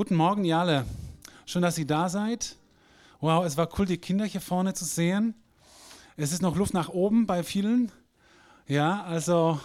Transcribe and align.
Guten 0.00 0.16
Morgen, 0.16 0.46
ihr 0.46 0.56
alle. 0.56 0.86
Schön, 1.44 1.60
dass 1.60 1.76
ihr 1.76 1.86
da 1.86 2.08
seid. 2.08 2.56
Wow, 3.20 3.44
es 3.44 3.58
war 3.58 3.68
cool, 3.78 3.84
die 3.84 3.98
Kinder 3.98 4.24
hier 4.24 4.40
vorne 4.40 4.72
zu 4.72 4.86
sehen. 4.86 5.34
Es 6.16 6.32
ist 6.32 6.40
noch 6.40 6.56
Luft 6.56 6.72
nach 6.72 6.88
oben 6.88 7.26
bei 7.26 7.42
vielen. 7.42 7.92
Ja, 8.66 9.02
also, 9.02 9.60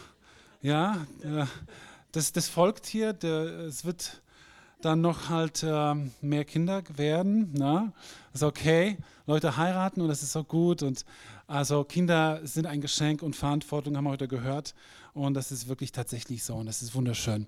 ja, 0.62 0.98
äh, 1.24 1.46
das, 2.12 2.34
das 2.34 2.50
folgt 2.50 2.86
hier. 2.86 3.12
es 3.24 3.86
wird 3.86 4.21
dann 4.82 5.00
noch 5.00 5.29
halt 5.29 5.63
äh, 5.63 5.95
mehr 6.20 6.43
Kinder 6.43 6.83
werden. 6.93 7.52
Na? 7.54 7.93
Das 8.33 8.41
ist 8.41 8.45
okay. 8.45 8.97
Leute 9.27 9.55
heiraten 9.55 10.02
und 10.02 10.09
das 10.09 10.21
ist 10.21 10.36
auch 10.36 10.49
gut. 10.49 10.83
Und 10.83 11.05
also 11.47 11.86
Kinder 11.86 12.41
sind 12.43 12.67
ein 12.67 12.81
Geschenk 12.81 13.23
und 13.23 13.38
Verantwortung, 13.38 13.95
haben 13.95 14.04
wir 14.04 14.11
heute 14.11 14.27
gehört. 14.27 14.75
Und 15.13 15.33
das 15.33 15.54
ist 15.54 15.70
wirklich 15.70 15.93
tatsächlich 15.93 16.43
so 16.43 16.55
und 16.55 16.65
das 16.65 16.81
ist 16.81 16.93
wunderschön. 16.93 17.47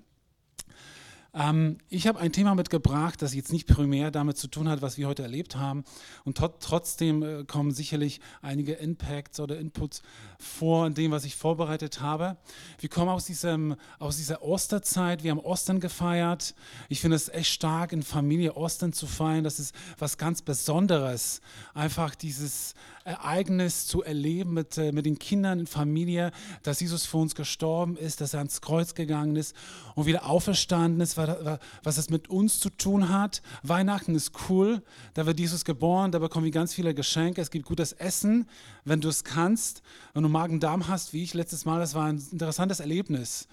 Ähm, 1.34 1.78
ich 1.88 2.06
habe 2.06 2.18
ein 2.18 2.32
Thema 2.32 2.54
mitgebracht, 2.54 3.20
das 3.20 3.34
jetzt 3.34 3.52
nicht 3.52 3.66
primär 3.66 4.10
damit 4.10 4.38
zu 4.38 4.48
tun 4.48 4.68
hat, 4.68 4.80
was 4.80 4.96
wir 4.96 5.06
heute 5.06 5.22
erlebt 5.22 5.56
haben. 5.56 5.84
Und 6.24 6.38
trotzdem 6.60 7.22
äh, 7.22 7.44
kommen 7.44 7.70
sicherlich 7.70 8.20
einige 8.40 8.72
Impacts 8.74 9.38
oder 9.40 9.58
Inputs 9.58 10.02
vor 10.38 10.86
in 10.86 10.94
dem, 10.94 11.10
was 11.10 11.24
ich 11.24 11.36
vorbereitet 11.36 12.00
habe. 12.00 12.36
Wir 12.78 12.88
kommen 12.88 13.10
aus, 13.10 13.26
diesem, 13.26 13.76
aus 13.98 14.16
dieser 14.16 14.42
Osterzeit. 14.42 15.22
Wir 15.22 15.32
haben 15.32 15.40
Ostern 15.40 15.80
gefeiert. 15.80 16.54
Ich 16.88 17.00
finde 17.00 17.16
es 17.16 17.28
echt 17.28 17.50
stark, 17.50 17.92
in 17.92 18.02
Familie 18.02 18.54
Ostern 18.54 18.92
zu 18.92 19.06
feiern. 19.06 19.44
Das 19.44 19.58
ist 19.58 19.74
was 19.98 20.16
ganz 20.16 20.42
Besonderes. 20.42 21.40
Einfach 21.74 22.14
dieses 22.14 22.74
Ereignis 23.08 23.86
zu 23.86 24.02
erleben 24.02 24.52
mit, 24.52 24.76
äh, 24.76 24.92
mit 24.92 25.06
den 25.06 25.18
Kindern 25.18 25.60
in 25.60 25.66
Familie, 25.66 26.30
dass 26.62 26.80
Jesus 26.80 27.06
für 27.06 27.16
uns 27.16 27.34
gestorben 27.34 27.96
ist, 27.96 28.20
dass 28.20 28.34
er 28.34 28.40
ans 28.40 28.60
Kreuz 28.60 28.94
gegangen 28.94 29.34
ist 29.36 29.56
und 29.94 30.06
wieder 30.06 30.26
auferstanden 30.26 31.00
ist, 31.00 31.16
was 31.16 31.96
das 31.96 32.10
mit 32.10 32.28
uns 32.28 32.60
zu 32.60 32.70
tun 32.70 33.08
hat. 33.08 33.42
Weihnachten 33.62 34.14
ist 34.14 34.32
cool, 34.48 34.82
da 35.14 35.26
wird 35.26 35.40
Jesus 35.40 35.64
geboren, 35.64 36.12
da 36.12 36.18
bekommen 36.18 36.44
wir 36.44 36.52
ganz 36.52 36.74
viele 36.74 36.94
Geschenke, 36.94 37.40
es 37.40 37.50
gibt 37.50 37.64
gutes 37.64 37.92
Essen, 37.92 38.46
wenn 38.84 39.00
du 39.00 39.08
es 39.08 39.24
kannst. 39.24 39.82
Wenn 40.12 40.22
du 40.22 40.28
Magen-Darm 40.28 40.88
hast, 40.88 41.12
wie 41.12 41.22
ich 41.22 41.32
letztes 41.32 41.64
Mal, 41.64 41.80
das 41.80 41.94
war 41.94 42.06
ein 42.06 42.22
interessantes 42.30 42.80
Erlebnis 42.80 43.48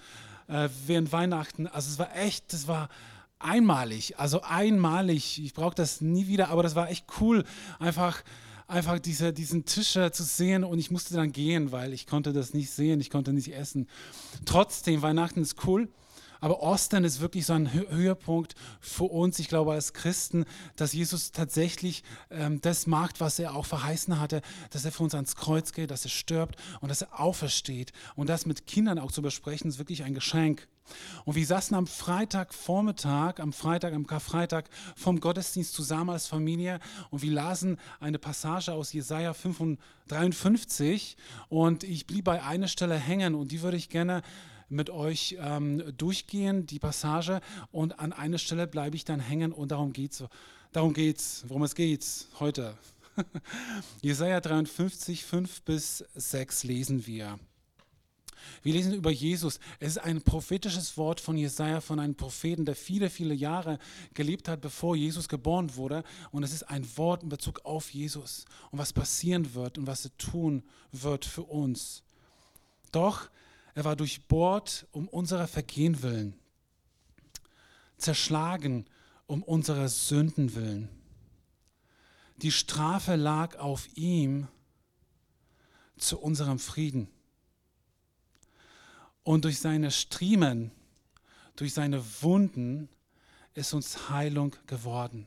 äh, 0.48 0.68
während 0.86 1.12
Weihnachten. 1.12 1.66
Also 1.66 1.90
es 1.90 1.98
war 1.98 2.14
echt, 2.14 2.52
das 2.52 2.68
war 2.68 2.88
einmalig, 3.38 4.18
also 4.18 4.42
einmalig. 4.42 5.42
Ich 5.42 5.54
brauche 5.54 5.74
das 5.74 6.00
nie 6.00 6.26
wieder, 6.26 6.48
aber 6.50 6.62
das 6.62 6.74
war 6.74 6.90
echt 6.90 7.06
cool, 7.20 7.44
einfach 7.78 8.22
einfach 8.68 8.98
diese, 8.98 9.32
diesen 9.32 9.64
Tisch 9.64 9.92
zu 9.92 10.22
sehen 10.22 10.64
und 10.64 10.78
ich 10.78 10.90
musste 10.90 11.14
dann 11.14 11.32
gehen, 11.32 11.72
weil 11.72 11.92
ich 11.92 12.06
konnte 12.06 12.32
das 12.32 12.54
nicht 12.54 12.70
sehen, 12.70 13.00
ich 13.00 13.10
konnte 13.10 13.32
nicht 13.32 13.54
essen. 13.54 13.88
Trotzdem, 14.44 15.02
Weihnachten 15.02 15.42
ist 15.42 15.66
cool. 15.66 15.88
Aber 16.40 16.62
Ostern 16.62 17.04
ist 17.04 17.20
wirklich 17.20 17.46
so 17.46 17.54
ein 17.54 17.72
Höhepunkt 17.72 18.54
für 18.80 19.04
uns, 19.04 19.38
ich 19.38 19.48
glaube 19.48 19.72
als 19.72 19.94
Christen, 19.94 20.44
dass 20.76 20.92
Jesus 20.92 21.32
tatsächlich 21.32 22.04
ähm, 22.30 22.60
das 22.60 22.86
macht, 22.86 23.20
was 23.20 23.38
er 23.38 23.56
auch 23.56 23.66
verheißen 23.66 24.20
hatte, 24.20 24.42
dass 24.70 24.84
er 24.84 24.92
für 24.92 25.02
uns 25.02 25.14
ans 25.14 25.36
Kreuz 25.36 25.72
geht, 25.72 25.90
dass 25.90 26.04
er 26.04 26.10
stirbt 26.10 26.56
und 26.80 26.88
dass 26.88 27.02
er 27.02 27.20
aufersteht. 27.20 27.92
Und 28.16 28.28
das 28.28 28.46
mit 28.46 28.66
Kindern 28.66 28.98
auch 28.98 29.12
zu 29.12 29.22
besprechen, 29.22 29.70
ist 29.70 29.78
wirklich 29.78 30.02
ein 30.02 30.14
Geschenk. 30.14 30.68
Und 31.24 31.34
wir 31.34 31.46
saßen 31.46 31.76
am 31.76 31.86
Freitagvormittag, 31.86 33.40
am 33.40 33.52
Freitag, 33.52 33.94
am 33.94 34.06
Karfreitag 34.06 34.68
vom 34.94 35.20
Gottesdienst 35.20 35.72
zusammen 35.72 36.10
als 36.10 36.26
Familie 36.26 36.80
und 37.10 37.22
wir 37.22 37.32
lasen 37.32 37.78
eine 38.00 38.18
Passage 38.18 38.72
aus 38.72 38.92
Jesaja 38.92 39.34
53 40.08 41.16
und 41.48 41.84
ich 41.84 42.06
blieb 42.06 42.24
bei 42.24 42.42
einer 42.42 42.68
Stelle 42.68 42.96
hängen 42.96 43.34
und 43.34 43.52
die 43.52 43.62
würde 43.62 43.76
ich 43.76 43.88
gerne 43.88 44.22
mit 44.68 44.90
euch 44.90 45.36
ähm, 45.40 45.82
durchgehen, 45.96 46.66
die 46.66 46.78
Passage 46.78 47.40
und 47.70 48.00
an 48.00 48.12
einer 48.12 48.38
Stelle 48.38 48.66
bleibe 48.66 48.96
ich 48.96 49.04
dann 49.04 49.20
hängen 49.20 49.52
und 49.52 49.70
darum 49.70 49.92
geht's. 49.92 50.24
Darum 50.72 50.92
geht's, 50.92 51.44
worum 51.48 51.62
es 51.62 51.74
geht 51.74 52.04
heute. 52.38 52.76
Jesaja 54.02 54.40
53, 54.40 55.24
5 55.24 55.62
bis 55.62 56.04
6 56.14 56.64
lesen 56.64 57.06
wir. 57.06 57.38
Wir 58.62 58.74
lesen 58.74 58.94
über 58.94 59.10
Jesus. 59.10 59.60
Es 59.80 59.92
ist 59.92 59.98
ein 59.98 60.22
prophetisches 60.22 60.96
Wort 60.96 61.20
von 61.20 61.36
Jesaja, 61.36 61.80
von 61.80 62.00
einem 62.00 62.14
Propheten, 62.14 62.64
der 62.64 62.76
viele, 62.76 63.10
viele 63.10 63.34
Jahre 63.34 63.78
gelebt 64.14 64.48
hat, 64.48 64.60
bevor 64.60 64.96
Jesus 64.96 65.28
geboren 65.28 65.76
wurde. 65.76 66.04
Und 66.30 66.42
es 66.42 66.52
ist 66.52 66.64
ein 66.64 66.86
Wort 66.96 67.22
in 67.22 67.28
Bezug 67.28 67.64
auf 67.64 67.90
Jesus 67.90 68.44
und 68.70 68.78
was 68.78 68.92
passieren 68.92 69.54
wird 69.54 69.78
und 69.78 69.86
was 69.86 70.04
er 70.04 70.16
tun 70.18 70.62
wird 70.92 71.24
für 71.24 71.44
uns. 71.44 72.02
Doch 72.92 73.28
er 73.74 73.84
war 73.84 73.96
durchbohrt 73.96 74.86
um 74.90 75.06
unserer 75.08 75.46
Vergehen 75.46 76.02
willen, 76.02 76.34
zerschlagen 77.98 78.86
um 79.26 79.42
unserer 79.42 79.88
Sünden 79.88 80.54
willen. 80.54 80.88
Die 82.36 82.52
Strafe 82.52 83.16
lag 83.16 83.56
auf 83.56 83.88
ihm 83.96 84.48
zu 85.98 86.18
unserem 86.18 86.58
Frieden 86.58 87.08
und 89.26 89.44
durch 89.44 89.58
seine 89.58 89.90
Striemen, 89.90 90.70
durch 91.56 91.74
seine 91.74 92.00
Wunden 92.22 92.88
ist 93.54 93.74
uns 93.74 94.08
Heilung 94.08 94.54
geworden. 94.68 95.26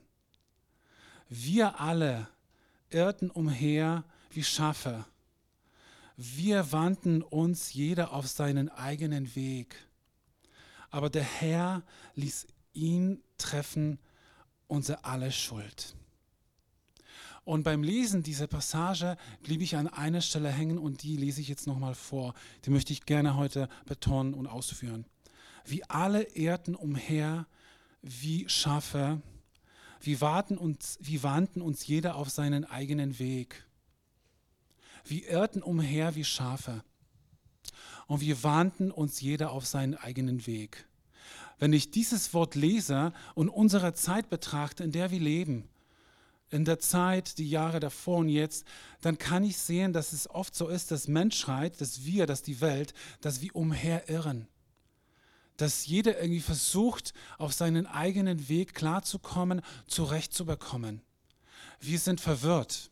Wir 1.27 1.81
alle 1.81 2.29
irrten 2.89 3.29
umher 3.29 4.05
wie 4.31 4.45
Schafe. 4.45 5.05
Wir 6.15 6.71
wandten 6.71 7.21
uns 7.21 7.73
jeder 7.73 8.13
auf 8.13 8.25
seinen 8.29 8.69
eigenen 8.69 9.35
Weg. 9.35 9.75
Aber 10.91 11.09
der 11.09 11.23
Herr 11.23 11.83
ließ 12.15 12.47
ihn 12.71 13.21
treffen, 13.37 13.99
unser 14.67 15.03
alle 15.03 15.29
Schuld. 15.29 15.93
Und 17.45 17.63
beim 17.63 17.83
Lesen 17.83 18.23
dieser 18.23 18.47
Passage 18.47 19.17
blieb 19.43 19.61
ich 19.61 19.75
an 19.75 19.87
einer 19.87 20.21
Stelle 20.21 20.49
hängen 20.49 20.77
und 20.77 21.03
die 21.03 21.17
lese 21.17 21.41
ich 21.41 21.47
jetzt 21.47 21.67
nochmal 21.67 21.95
vor. 21.95 22.33
Die 22.65 22.69
möchte 22.69 22.93
ich 22.93 23.05
gerne 23.05 23.35
heute 23.35 23.69
betonen 23.85 24.33
und 24.33 24.47
ausführen. 24.47 25.05
Wie 25.65 25.83
alle 25.85 26.23
Erden 26.23 26.75
umher, 26.75 27.47
wie 28.01 28.47
Schafe, 28.49 29.21
wir, 30.01 30.21
warten 30.21 30.57
uns, 30.57 30.97
wir 31.01 31.23
wandten 31.23 31.61
uns 31.61 31.85
jeder 31.85 32.15
auf 32.15 32.29
seinen 32.29 32.65
eigenen 32.65 33.19
Weg. 33.19 33.65
Wir 35.05 35.27
irrten 35.29 35.61
umher 35.61 36.15
wie 36.15 36.23
Schafe. 36.23 36.83
Und 38.07 38.21
wir 38.21 38.43
warnten 38.43 38.91
uns 38.91 39.21
jeder 39.21 39.51
auf 39.51 39.65
seinen 39.65 39.95
eigenen 39.95 40.47
Weg. 40.47 40.87
Wenn 41.59 41.73
ich 41.73 41.91
dieses 41.91 42.33
Wort 42.33 42.55
lese 42.55 43.13
und 43.35 43.49
unsere 43.49 43.93
Zeit 43.93 44.29
betrachte, 44.29 44.83
in 44.83 44.91
der 44.91 45.11
wir 45.11 45.19
leben, 45.19 45.67
in 46.51 46.65
der 46.65 46.79
Zeit, 46.79 47.37
die 47.37 47.49
Jahre 47.49 47.79
davor 47.79 48.17
und 48.17 48.29
jetzt, 48.29 48.65
dann 49.01 49.17
kann 49.17 49.43
ich 49.43 49.57
sehen, 49.57 49.93
dass 49.93 50.13
es 50.13 50.29
oft 50.29 50.55
so 50.55 50.67
ist, 50.67 50.91
dass 50.91 51.07
Menschheit, 51.07 51.79
dass 51.79 52.05
wir, 52.05 52.25
dass 52.25 52.41
die 52.41 52.59
Welt, 52.61 52.93
dass 53.21 53.41
wir 53.41 53.55
umherirren. 53.55 54.47
Dass 55.57 55.85
jeder 55.85 56.19
irgendwie 56.19 56.41
versucht, 56.41 57.13
auf 57.37 57.53
seinen 57.53 57.85
eigenen 57.85 58.49
Weg 58.49 58.73
klarzukommen, 58.73 59.61
zurechtzubekommen. 59.87 61.01
Wir 61.79 61.99
sind 61.99 62.19
verwirrt. 62.21 62.91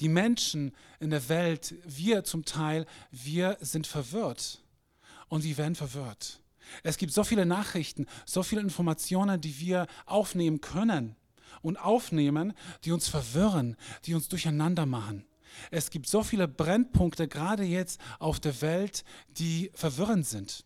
Die 0.00 0.08
Menschen 0.08 0.72
in 0.98 1.10
der 1.10 1.28
Welt, 1.28 1.74
wir 1.84 2.24
zum 2.24 2.44
Teil, 2.44 2.86
wir 3.10 3.58
sind 3.60 3.86
verwirrt. 3.86 4.62
Und 5.28 5.44
wir 5.44 5.56
werden 5.56 5.74
verwirrt. 5.74 6.40
Es 6.82 6.96
gibt 6.96 7.12
so 7.12 7.24
viele 7.24 7.44
Nachrichten, 7.44 8.06
so 8.24 8.42
viele 8.42 8.62
Informationen, 8.62 9.40
die 9.40 9.58
wir 9.60 9.86
aufnehmen 10.06 10.60
können 10.60 11.16
und 11.62 11.76
aufnehmen, 11.76 12.52
die 12.84 12.92
uns 12.92 13.08
verwirren, 13.08 13.76
die 14.04 14.14
uns 14.14 14.28
durcheinander 14.28 14.86
machen. 14.86 15.24
Es 15.70 15.90
gibt 15.90 16.08
so 16.08 16.22
viele 16.22 16.48
Brennpunkte, 16.48 17.28
gerade 17.28 17.64
jetzt 17.64 18.00
auf 18.18 18.40
der 18.40 18.60
Welt, 18.60 19.04
die 19.28 19.70
verwirrend 19.74 20.26
sind. 20.26 20.64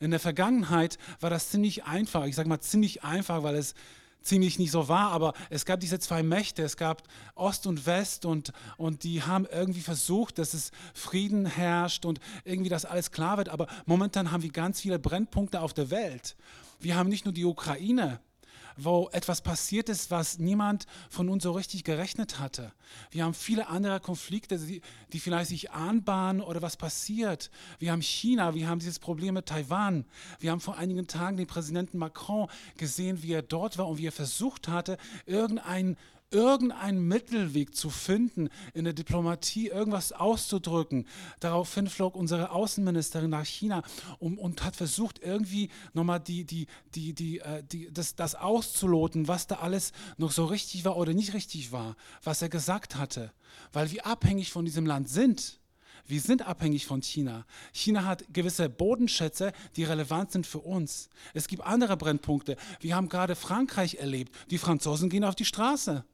In 0.00 0.10
der 0.10 0.20
Vergangenheit 0.20 0.98
war 1.20 1.30
das 1.30 1.50
ziemlich 1.50 1.84
einfach. 1.84 2.24
Ich 2.24 2.36
sage 2.36 2.48
mal 2.48 2.60
ziemlich 2.60 3.04
einfach, 3.04 3.42
weil 3.42 3.56
es 3.56 3.74
ziemlich 4.22 4.58
nicht 4.58 4.70
so 4.70 4.88
war, 4.88 5.10
aber 5.10 5.34
es 5.50 5.64
gab 5.64 5.80
diese 5.80 5.98
zwei 5.98 6.22
Mächte, 6.22 6.62
es 6.62 6.76
gab 6.76 7.02
Ost 7.34 7.66
und 7.66 7.86
West 7.86 8.24
und, 8.24 8.52
und 8.76 9.02
die 9.02 9.22
haben 9.22 9.46
irgendwie 9.46 9.80
versucht, 9.80 10.38
dass 10.38 10.54
es 10.54 10.70
Frieden 10.94 11.44
herrscht 11.44 12.04
und 12.04 12.20
irgendwie 12.44 12.70
das 12.70 12.84
alles 12.84 13.10
klar 13.10 13.36
wird, 13.36 13.48
aber 13.48 13.66
momentan 13.84 14.30
haben 14.30 14.42
wir 14.42 14.52
ganz 14.52 14.80
viele 14.80 15.00
Brennpunkte 15.00 15.60
auf 15.60 15.74
der 15.74 15.90
Welt. 15.90 16.36
Wir 16.78 16.96
haben 16.96 17.08
nicht 17.08 17.24
nur 17.24 17.34
die 17.34 17.44
Ukraine, 17.44 18.20
wo 18.76 19.08
etwas 19.12 19.40
passiert 19.40 19.88
ist, 19.88 20.10
was 20.10 20.38
niemand 20.38 20.86
von 21.10 21.28
uns 21.28 21.42
so 21.42 21.52
richtig 21.52 21.84
gerechnet 21.84 22.38
hatte. 22.38 22.72
Wir 23.10 23.24
haben 23.24 23.34
viele 23.34 23.68
andere 23.68 24.00
Konflikte, 24.00 24.58
die, 24.58 24.80
die 25.12 25.20
vielleicht 25.20 25.50
sich 25.50 25.70
anbahnen 25.70 26.42
oder 26.42 26.62
was 26.62 26.76
passiert. 26.76 27.50
Wir 27.78 27.92
haben 27.92 28.02
China, 28.02 28.54
wir 28.54 28.68
haben 28.68 28.78
dieses 28.78 28.98
Problem 28.98 29.34
mit 29.34 29.46
Taiwan. 29.46 30.04
Wir 30.40 30.50
haben 30.50 30.60
vor 30.60 30.76
einigen 30.76 31.06
Tagen 31.06 31.36
den 31.36 31.46
Präsidenten 31.46 31.98
Macron 31.98 32.48
gesehen, 32.76 33.22
wie 33.22 33.32
er 33.32 33.42
dort 33.42 33.78
war 33.78 33.88
und 33.88 33.98
wie 33.98 34.06
er 34.06 34.12
versucht 34.12 34.68
hatte, 34.68 34.98
irgendein 35.26 35.96
irgendeinen 36.32 37.06
Mittelweg 37.06 37.74
zu 37.74 37.90
finden, 37.90 38.48
in 38.74 38.84
der 38.84 38.92
Diplomatie 38.92 39.68
irgendwas 39.68 40.12
auszudrücken. 40.12 41.06
Daraufhin 41.40 41.88
flog 41.88 42.16
unsere 42.16 42.50
Außenministerin 42.50 43.30
nach 43.30 43.46
China 43.46 43.82
um, 44.18 44.38
und 44.38 44.64
hat 44.64 44.76
versucht, 44.76 45.20
irgendwie 45.22 45.70
nochmal 45.92 46.20
die, 46.20 46.44
die, 46.44 46.66
die, 46.94 47.14
die, 47.14 47.40
äh, 47.40 47.62
die, 47.62 47.92
das, 47.92 48.14
das 48.14 48.34
auszuloten, 48.34 49.28
was 49.28 49.46
da 49.46 49.56
alles 49.56 49.92
noch 50.16 50.32
so 50.32 50.44
richtig 50.46 50.84
war 50.84 50.96
oder 50.96 51.14
nicht 51.14 51.34
richtig 51.34 51.72
war, 51.72 51.96
was 52.22 52.42
er 52.42 52.48
gesagt 52.48 52.96
hatte. 52.96 53.32
Weil 53.72 53.90
wir 53.90 54.06
abhängig 54.06 54.50
von 54.50 54.64
diesem 54.64 54.86
Land 54.86 55.08
sind. 55.08 55.60
Wir 56.06 56.20
sind 56.20 56.42
abhängig 56.42 56.86
von 56.86 57.00
China. 57.00 57.46
China 57.72 58.04
hat 58.04 58.24
gewisse 58.32 58.68
Bodenschätze, 58.68 59.52
die 59.76 59.84
relevant 59.84 60.32
sind 60.32 60.46
für 60.46 60.58
uns. 60.58 61.08
Es 61.32 61.46
gibt 61.46 61.62
andere 61.62 61.96
Brennpunkte. 61.96 62.56
Wir 62.80 62.96
haben 62.96 63.08
gerade 63.08 63.36
Frankreich 63.36 63.96
erlebt. 63.96 64.34
Die 64.50 64.58
Franzosen 64.58 65.10
gehen 65.10 65.24
auf 65.24 65.36
die 65.36 65.44
Straße. 65.44 66.04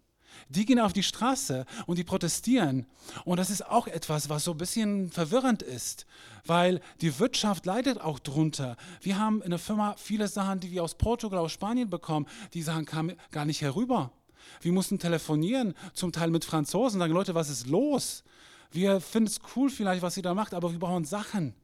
Die 0.49 0.65
gehen 0.65 0.81
auf 0.81 0.93
die 0.93 1.03
Straße 1.03 1.65
und 1.87 1.99
die 1.99 2.05
protestieren. 2.05 2.87
Und 3.25 3.39
das 3.39 3.51
ist 3.51 3.67
auch 3.67 3.87
etwas, 3.87 4.29
was 4.29 4.45
so 4.45 4.53
ein 4.53 4.59
bisschen 4.59 5.11
verwirrend 5.11 5.63
ist, 5.63 6.07
weil 6.45 6.81
die 7.01 7.19
Wirtschaft 7.19 7.67
leidet 7.67 8.01
auch 8.01 8.19
drunter. 8.19 8.77
Wir 9.01 9.19
haben 9.19 9.43
in 9.43 9.51
der 9.51 9.59
Firma 9.59 9.95
viele 9.99 10.29
Sachen, 10.29 10.61
die 10.61 10.71
wir 10.71 10.83
aus 10.83 10.95
Portugal, 10.95 11.41
aus 11.41 11.53
Spanien 11.53 11.91
bekommen. 11.91 12.27
Die 12.55 12.63
Sachen 12.63 12.85
kamen 12.85 13.17
gar 13.31 13.45
nicht 13.45 13.63
herüber. 13.63 14.13
Wir 14.61 14.73
mussten 14.73 14.99
telefonieren, 14.99 15.75
zum 15.93 16.13
Teil 16.13 16.31
mit 16.31 16.45
Franzosen, 16.45 16.99
sagen, 16.99 17.13
Leute, 17.13 17.35
was 17.35 17.51
ist 17.51 17.67
los? 17.67 18.25
Wir 18.71 19.01
finden 19.01 19.29
es 19.29 19.41
cool 19.57 19.71
vielleicht, 19.71 20.03
was 20.03 20.17
ihr 20.17 20.23
da 20.23 20.35
macht, 20.35 20.55
aber 20.55 20.73
wir 20.73 20.79
brauchen 20.79 21.05
Sachen. 21.05 21.55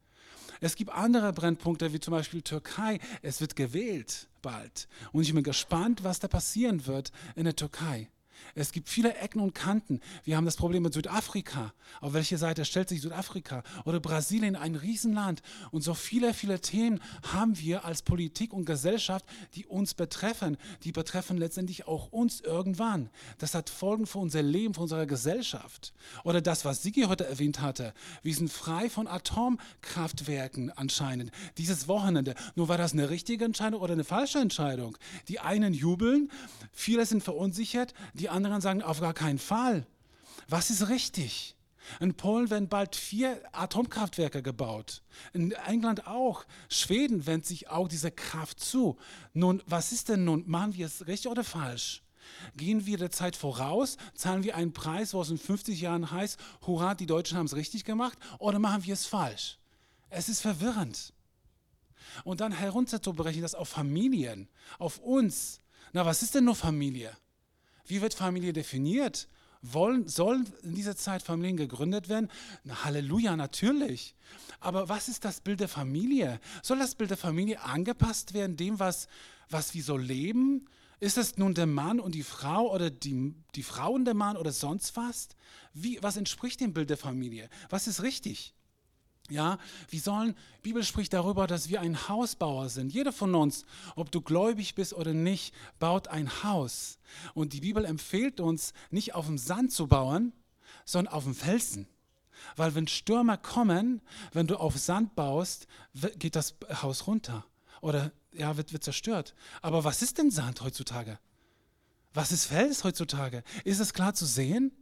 Es 0.61 0.77
gibt 0.77 0.91
andere 0.91 1.33
Brennpunkte, 1.33 1.93
wie 1.93 2.01
zum 2.01 2.13
Beispiel 2.13 2.41
Türkei. 2.41 2.99
Es 3.23 3.41
wird 3.41 3.57
gewählt 3.57 4.29
bald. 4.41 4.89
Und 5.13 5.23
ich 5.23 5.35
bin 5.35 5.43
gespannt, 5.43 6.05
was 6.05 6.21
da 6.21 6.29
passieren 6.29 6.87
wird 6.87 7.13
in 7.35 7.45
der 7.45 7.57
Türkei. 7.57 8.09
Es 8.55 8.73
gibt 8.73 8.89
viele 8.89 9.15
Ecken 9.17 9.41
und 9.41 9.55
Kanten. 9.55 10.01
Wir 10.25 10.37
haben 10.37 10.45
das 10.45 10.57
Problem 10.57 10.83
mit 10.83 10.95
Südafrika. 10.95 11.73
Auf 12.01 12.13
welche 12.13 12.39
Seite 12.39 12.65
stellt 12.65 12.89
sich 12.89 13.01
Südafrika? 13.01 13.63
Oder 13.85 14.01
Brasilien, 14.01 14.57
ein 14.57 14.75
Riesenland. 14.75 15.43
Und 15.71 15.83
so 15.83 15.95
viele, 15.95 16.35
viele 16.35 16.61
Themen 16.61 17.01
haben 17.33 17.59
wir 17.59 17.85
als 17.85 18.03
Politik 18.03 18.53
und 18.53 18.65
Gesellschaft, 18.65 19.25
die 19.55 19.67
uns 19.67 19.95
betreffen. 19.95 20.57
Die 20.83 20.93
betreffen 20.93 21.37
letztendlich 21.37 21.87
auch 21.87 22.13
uns 22.13 22.41
irgendwann. 22.41 23.11
Das 23.39 23.55
hat 23.55 23.71
Folgen 23.71 24.07
für 24.07 24.19
unser 24.19 24.43
Leben, 24.43 24.75
für 24.75 24.83
unsere 24.83 25.07
Gesellschaft. 25.07 25.93
Oder 26.25 26.41
das, 26.41 26.65
was 26.65 26.83
Sigi 26.83 27.03
heute 27.03 27.27
erwähnt 27.27 27.61
hatte. 27.61 27.95
Wir 28.23 28.35
sind 28.35 28.51
frei 28.51 28.89
von 28.91 29.07
Atomkraftwerken 29.07 30.71
anscheinend. 30.71 31.31
Dieses 31.59 31.89
Wochenende. 31.89 32.35
Nur 32.55 32.69
war 32.69 32.79
das 32.79 32.93
eine 32.93 33.11
richtige 33.11 33.45
Entscheidung 33.45 33.81
oder 33.81 33.95
eine 33.95 34.05
falsche 34.05 34.39
Entscheidung? 34.39 34.97
Die 35.29 35.41
einen 35.41 35.75
jubeln, 35.75 36.31
viele 36.73 37.07
sind 37.07 37.23
verunsichert, 37.23 37.95
die 38.15 38.24
anderen 38.29 38.61
sagen 38.61 38.83
auf 38.83 39.01
gar 39.01 39.15
keinen 39.15 39.39
Fall. 39.39 39.87
Was 40.49 40.71
ist 40.71 40.89
richtig? 40.89 41.57
In 42.01 42.15
Polen 42.15 42.51
werden 42.51 42.69
bald 42.69 42.97
vier 42.97 43.41
Atomkraftwerke 43.53 44.43
gebaut. 44.43 45.03
In 45.33 45.53
England 45.53 46.07
auch. 46.07 46.45
Schweden 46.69 47.27
wendet 47.27 47.47
sich 47.47 47.69
auch 47.69 47.89
dieser 47.89 48.11
Kraft 48.11 48.61
zu. 48.61 48.97
Nun, 49.33 49.63
was 49.67 49.93
ist 49.93 50.09
denn 50.09 50.25
nun? 50.25 50.45
Machen 50.47 50.75
wir 50.75 50.87
es 50.87 51.07
richtig 51.07 51.31
oder 51.31 51.45
falsch? 51.45 52.03
Gehen 52.57 52.87
wir 52.87 52.97
der 52.97 53.11
Zeit 53.11 53.37
voraus? 53.37 53.99
Zahlen 54.15 54.45
wir 54.45 54.57
einen 54.57 54.73
Preis, 54.73 55.13
wo 55.13 55.21
es 55.21 55.31
in 55.31 55.39
50 55.39 55.81
Jahren 55.81 56.11
heißt, 56.11 56.39
hurra, 56.67 56.95
die 56.95 57.07
Deutschen 57.07 57.37
haben 57.37 57.47
es 57.47 57.55
richtig 57.55 57.85
gemacht? 57.85 58.19
Oder 58.39 58.59
machen 58.59 58.85
wir 58.85 58.95
es 58.95 59.05
falsch? 59.05 59.59
Es 60.09 60.29
ist 60.29 60.41
verwirrend. 60.41 61.13
Und 62.25 62.41
dann 62.41 62.53
herunterzubrechen, 62.53 63.43
das 63.43 63.55
auf 63.55 63.69
Familien, 63.69 64.49
auf 64.79 64.99
uns. 64.99 65.61
Na, 65.93 66.07
was 66.07 66.23
ist 66.23 66.35
denn 66.35 66.45
nur 66.45 66.55
Familie? 66.55 67.15
Wie 67.87 68.01
wird 68.01 68.15
Familie 68.15 68.53
definiert? 68.53 69.29
Wollen, 69.63 70.09
sollen 70.09 70.53
in 70.63 70.75
dieser 70.75 70.97
Zeit 70.97 71.23
Familien 71.23 71.57
gegründet 71.57 72.09
werden? 72.09 72.31
Na, 72.65 72.85
Halleluja, 72.85 73.35
natürlich. 73.37 74.15
Aber 74.61 74.89
was 74.89 75.09
ist 75.09 75.25
das 75.25 75.41
Bild 75.41 75.61
der 75.61 75.69
Familie? 75.69 76.39
Soll 76.63 76.79
das 76.79 76.95
Bild 76.95 77.11
der 77.11 77.17
Familie 77.17 77.63
angepasst 77.63 78.35
werden, 78.35 78.57
dem, 78.57 78.79
was, 78.79 79.09
was 79.49 79.75
wir 79.75 79.83
so 79.83 79.97
leben? 79.97 80.67
Ist 81.01 81.19
es 81.19 81.39
nun 81.39 81.55
der 81.55 81.67
Mann 81.67 81.99
und 81.99 82.15
die 82.15 82.23
Frau 82.23 82.73
oder 82.73 82.91
die, 82.91 83.35
die 83.55 83.63
Frau 83.63 83.93
und 83.93 84.05
der 84.05 84.15
Mann 84.15 84.37
oder 84.37 84.53
sonst 84.53 84.97
was? 84.97 85.29
Wie, 85.73 85.99
was 86.03 86.17
entspricht 86.17 86.61
dem 86.61 86.73
Bild 86.73 86.91
der 86.91 86.97
Familie? 86.97 87.49
Was 87.71 87.87
ist 87.87 88.03
richtig? 88.03 88.55
Ja, 89.31 89.59
wir 89.89 90.01
sollen, 90.01 90.35
die 90.59 90.69
Bibel 90.69 90.85
spricht 90.85 91.15
darüber, 91.15 91.47
dass 91.47 91.71
wir 91.71 91.81
ein 91.81 92.09
Hausbauer 92.09 92.69
sind. 92.69 92.93
Jeder 92.93 93.13
von 93.13 93.35
uns, 93.35 93.65
ob 93.97 94.11
du 94.11 94.21
gläubig 94.21 94.75
bist 94.75 94.93
oder 94.93 95.15
nicht, 95.15 95.55
baut 95.79 96.09
ein 96.09 96.43
Haus. 96.43 96.99
Und 97.33 97.55
die 97.55 97.61
Bibel 97.61 97.87
empfiehlt 97.87 98.39
uns, 98.39 98.75
nicht 98.91 99.15
auf 99.15 99.27
dem 99.27 99.39
Sand 99.39 99.73
zu 99.73 99.87
bauen, 99.87 100.35
sondern 100.85 101.15
auf 101.15 101.25
dem 101.25 101.35
Felsen. 101.35 101.89
Weil 102.57 102.75
wenn 102.75 102.87
Stürme 102.87 103.39
kommen, 103.39 104.03
wenn 104.33 104.47
du 104.47 104.57
auf 104.57 104.77
Sand 104.77 105.15
baust, 105.15 105.69
geht 106.19 106.37
das 106.37 106.57
Haus 106.83 107.07
runter 107.07 107.47
oder 107.81 108.13
ja, 108.33 108.57
wird, 108.59 108.73
wird 108.73 108.85
zerstört. 108.85 109.35
Aber 109.63 109.85
was 109.85 110.03
ist 110.03 110.19
denn 110.19 110.31
Sand 110.31 110.61
heutzutage? 110.61 111.19
Was 112.13 112.31
ist 112.31 112.45
Fels 112.45 112.85
heutzutage? 112.85 113.43
Ist 113.65 113.81
es 113.81 113.95
klar 113.95 114.15
zu 114.15 114.27
sehen? 114.27 114.73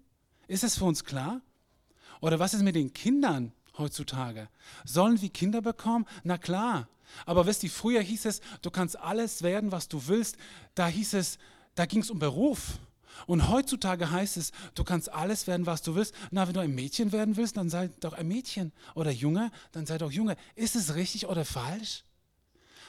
Ist 0.48 0.64
es 0.64 0.76
für 0.76 0.84
uns 0.84 1.04
klar? 1.04 1.40
Oder 2.20 2.38
was 2.38 2.54
ist 2.54 2.62
mit 2.62 2.74
den 2.74 2.92
Kindern? 2.92 3.52
Heutzutage. 3.78 4.48
Sollen 4.84 5.20
wir 5.20 5.30
Kinder 5.30 5.62
bekommen? 5.62 6.06
Na 6.24 6.38
klar. 6.38 6.88
Aber 7.26 7.46
wisst 7.46 7.62
ihr, 7.64 7.70
früher 7.70 8.00
hieß 8.00 8.24
es, 8.26 8.40
du 8.62 8.70
kannst 8.70 8.98
alles 8.98 9.42
werden, 9.42 9.72
was 9.72 9.88
du 9.88 10.06
willst. 10.06 10.36
Da 10.74 10.86
hieß 10.86 11.14
es, 11.14 11.38
da 11.74 11.86
ging 11.86 12.00
es 12.00 12.10
um 12.10 12.18
Beruf. 12.18 12.78
Und 13.26 13.48
heutzutage 13.48 14.10
heißt 14.10 14.36
es, 14.36 14.52
du 14.74 14.84
kannst 14.84 15.12
alles 15.12 15.46
werden, 15.46 15.66
was 15.66 15.82
du 15.82 15.94
willst. 15.94 16.14
Na, 16.30 16.46
wenn 16.46 16.54
du 16.54 16.60
ein 16.60 16.74
Mädchen 16.74 17.12
werden 17.12 17.36
willst, 17.36 17.56
dann 17.56 17.68
sei 17.68 17.90
doch 18.00 18.14
ein 18.14 18.26
Mädchen. 18.26 18.72
Oder 18.94 19.10
Junge, 19.10 19.50
dann 19.72 19.86
sei 19.86 19.98
doch 19.98 20.10
Junge. 20.10 20.36
Ist 20.54 20.76
es 20.76 20.94
richtig 20.94 21.26
oder 21.26 21.44
falsch? 21.44 22.04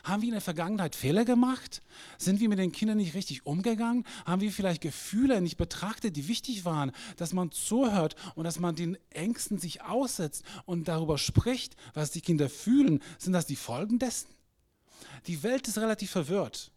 Haben 0.03 0.21
wir 0.21 0.27
in 0.27 0.33
der 0.33 0.41
Vergangenheit 0.41 0.95
Fehler 0.95 1.23
gemacht? 1.23 1.81
Sind 2.17 2.41
wir 2.41 2.49
mit 2.49 2.59
den 2.59 2.73
Kindern 2.73 2.97
nicht 2.97 3.13
richtig 3.13 3.45
umgegangen? 3.45 4.05
Haben 4.25 4.41
wir 4.41 4.51
vielleicht 4.51 4.81
Gefühle 4.81 5.39
nicht 5.39 5.55
betrachtet, 5.55 6.17
die 6.17 6.27
wichtig 6.27 6.65
waren, 6.65 6.91
dass 7.15 7.31
man 7.31 7.51
zuhört 7.51 8.15
und 8.35 8.43
dass 8.43 8.59
man 8.59 8.75
den 8.75 8.97
Ängsten 9.11 9.59
sich 9.59 9.81
aussetzt 9.81 10.43
und 10.65 10.89
darüber 10.89 11.17
spricht, 11.17 11.77
was 11.93 12.11
die 12.11 12.19
Kinder 12.19 12.49
fühlen? 12.49 13.01
Sind 13.17 13.31
das 13.31 13.45
die 13.45 13.55
Folgen 13.55 13.97
dessen? 13.97 14.27
Die 15.27 15.41
Welt 15.41 15.69
ist 15.69 15.77
relativ 15.77 16.11
verwirrt. 16.11 16.71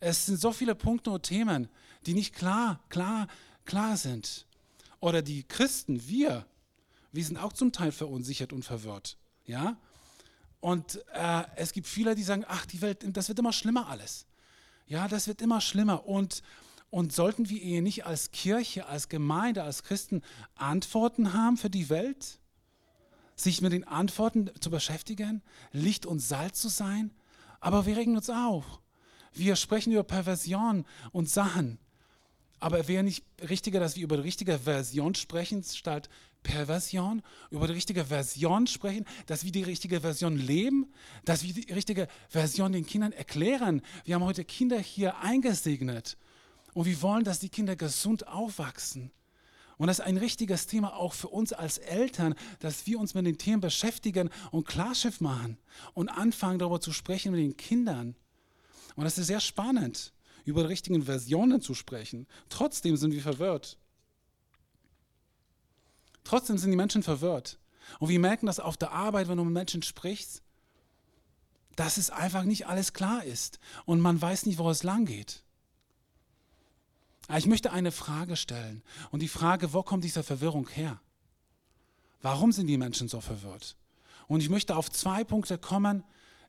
Es 0.00 0.24
sind 0.24 0.40
so 0.40 0.52
viele 0.52 0.74
Punkte 0.74 1.10
und 1.10 1.24
Themen, 1.24 1.68
die 2.06 2.14
nicht 2.14 2.34
klar, 2.34 2.80
klar, 2.88 3.28
klar 3.66 3.98
sind. 3.98 4.46
Oder 5.00 5.20
die 5.20 5.42
Christen, 5.42 6.08
wir, 6.08 6.46
wir 7.12 7.24
sind 7.24 7.36
auch 7.36 7.52
zum 7.52 7.70
Teil 7.70 7.92
verunsichert 7.92 8.54
und 8.54 8.64
verwirrt. 8.64 9.18
Ja? 9.44 9.76
Und 10.64 11.04
äh, 11.12 11.44
es 11.56 11.74
gibt 11.74 11.86
viele, 11.86 12.14
die 12.14 12.22
sagen, 12.22 12.46
ach, 12.48 12.64
die 12.64 12.80
Welt, 12.80 13.04
das 13.06 13.28
wird 13.28 13.38
immer 13.38 13.52
schlimmer 13.52 13.86
alles. 13.90 14.24
Ja, 14.86 15.08
das 15.08 15.28
wird 15.28 15.42
immer 15.42 15.60
schlimmer. 15.60 16.08
Und, 16.08 16.42
und 16.88 17.12
sollten 17.12 17.50
wir 17.50 17.60
ihr 17.60 17.82
nicht 17.82 18.06
als 18.06 18.30
Kirche, 18.30 18.86
als 18.86 19.10
Gemeinde, 19.10 19.62
als 19.62 19.82
Christen 19.82 20.22
Antworten 20.54 21.34
haben 21.34 21.58
für 21.58 21.68
die 21.68 21.90
Welt? 21.90 22.38
Sich 23.36 23.60
mit 23.60 23.74
den 23.74 23.86
Antworten 23.86 24.50
zu 24.58 24.70
beschäftigen, 24.70 25.42
Licht 25.72 26.06
und 26.06 26.20
Salz 26.20 26.62
zu 26.62 26.70
sein? 26.70 27.12
Aber 27.60 27.84
wir 27.84 27.98
regen 27.98 28.16
uns 28.16 28.30
auf. 28.30 28.64
Wir 29.34 29.56
sprechen 29.56 29.92
über 29.92 30.02
Perversion 30.02 30.86
und 31.12 31.28
Sachen. 31.28 31.78
Aber 32.58 32.88
wäre 32.88 33.04
nicht 33.04 33.22
richtiger, 33.50 33.80
dass 33.80 33.96
wir 33.96 34.04
über 34.04 34.16
die 34.16 34.22
richtige 34.22 34.60
Version 34.60 35.14
sprechen, 35.14 35.62
statt 35.62 36.08
Perversion, 36.44 37.22
über 37.50 37.66
die 37.66 37.72
richtige 37.72 38.04
Version 38.04 38.68
sprechen, 38.68 39.04
dass 39.26 39.44
wir 39.44 39.50
die 39.50 39.64
richtige 39.64 40.00
Version 40.00 40.36
leben, 40.36 40.92
dass 41.24 41.42
wir 41.42 41.52
die 41.52 41.72
richtige 41.72 42.06
Version 42.28 42.70
den 42.70 42.86
Kindern 42.86 43.10
erklären. 43.10 43.82
Wir 44.04 44.14
haben 44.14 44.22
heute 44.22 44.44
Kinder 44.44 44.78
hier 44.78 45.18
eingesegnet 45.18 46.16
und 46.74 46.86
wir 46.86 47.02
wollen, 47.02 47.24
dass 47.24 47.40
die 47.40 47.48
Kinder 47.48 47.74
gesund 47.74 48.28
aufwachsen. 48.28 49.10
Und 49.76 49.88
das 49.88 49.98
ist 49.98 50.04
ein 50.04 50.18
richtiges 50.18 50.68
Thema 50.68 50.94
auch 50.94 51.14
für 51.14 51.28
uns 51.28 51.52
als 51.52 51.78
Eltern, 51.78 52.34
dass 52.60 52.86
wir 52.86 53.00
uns 53.00 53.14
mit 53.14 53.26
den 53.26 53.38
Themen 53.38 53.60
beschäftigen 53.60 54.30
und 54.52 54.68
Klarschiff 54.68 55.20
machen 55.20 55.58
und 55.94 56.08
anfangen 56.08 56.60
darüber 56.60 56.80
zu 56.80 56.92
sprechen 56.92 57.32
mit 57.32 57.40
den 57.40 57.56
Kindern. 57.56 58.14
Und 58.94 59.04
das 59.04 59.18
ist 59.18 59.26
sehr 59.26 59.40
spannend, 59.40 60.12
über 60.44 60.62
die 60.62 60.68
richtigen 60.68 61.02
Versionen 61.02 61.60
zu 61.60 61.74
sprechen. 61.74 62.28
Trotzdem 62.48 62.96
sind 62.96 63.12
wir 63.12 63.22
verwirrt. 63.22 63.78
Trotzdem 66.24 66.58
sind 66.58 66.70
die 66.70 66.76
Menschen 66.76 67.02
verwirrt. 67.02 67.58
Und 67.98 68.08
wir 68.08 68.18
merken 68.18 68.46
das 68.46 68.60
auf 68.60 68.76
der 68.76 68.92
Arbeit, 68.92 69.28
wenn 69.28 69.36
du 69.36 69.44
mit 69.44 69.52
Menschen 69.52 69.82
sprichst, 69.82 70.42
dass 71.76 71.96
es 71.96 72.10
einfach 72.10 72.44
nicht 72.44 72.66
alles 72.66 72.92
klar 72.92 73.24
ist 73.24 73.58
und 73.84 74.00
man 74.00 74.20
weiß 74.20 74.46
nicht, 74.46 74.58
wo 74.58 74.70
es 74.70 74.82
lang 74.82 75.04
geht. 75.04 75.42
Ich 77.36 77.46
möchte 77.46 77.72
eine 77.72 77.90
Frage 77.90 78.36
stellen 78.36 78.82
und 79.10 79.20
die 79.20 79.28
Frage, 79.28 79.72
wo 79.72 79.82
kommt 79.82 80.04
diese 80.04 80.22
Verwirrung 80.22 80.68
her? 80.68 81.00
Warum 82.22 82.52
sind 82.52 82.66
die 82.66 82.78
Menschen 82.78 83.08
so 83.08 83.20
verwirrt? 83.20 83.76
Und 84.28 84.40
ich 84.40 84.50
möchte 84.50 84.76
auf 84.76 84.90
zwei 84.90 85.24
Punkte 85.24 85.58
kommen, 85.58 86.04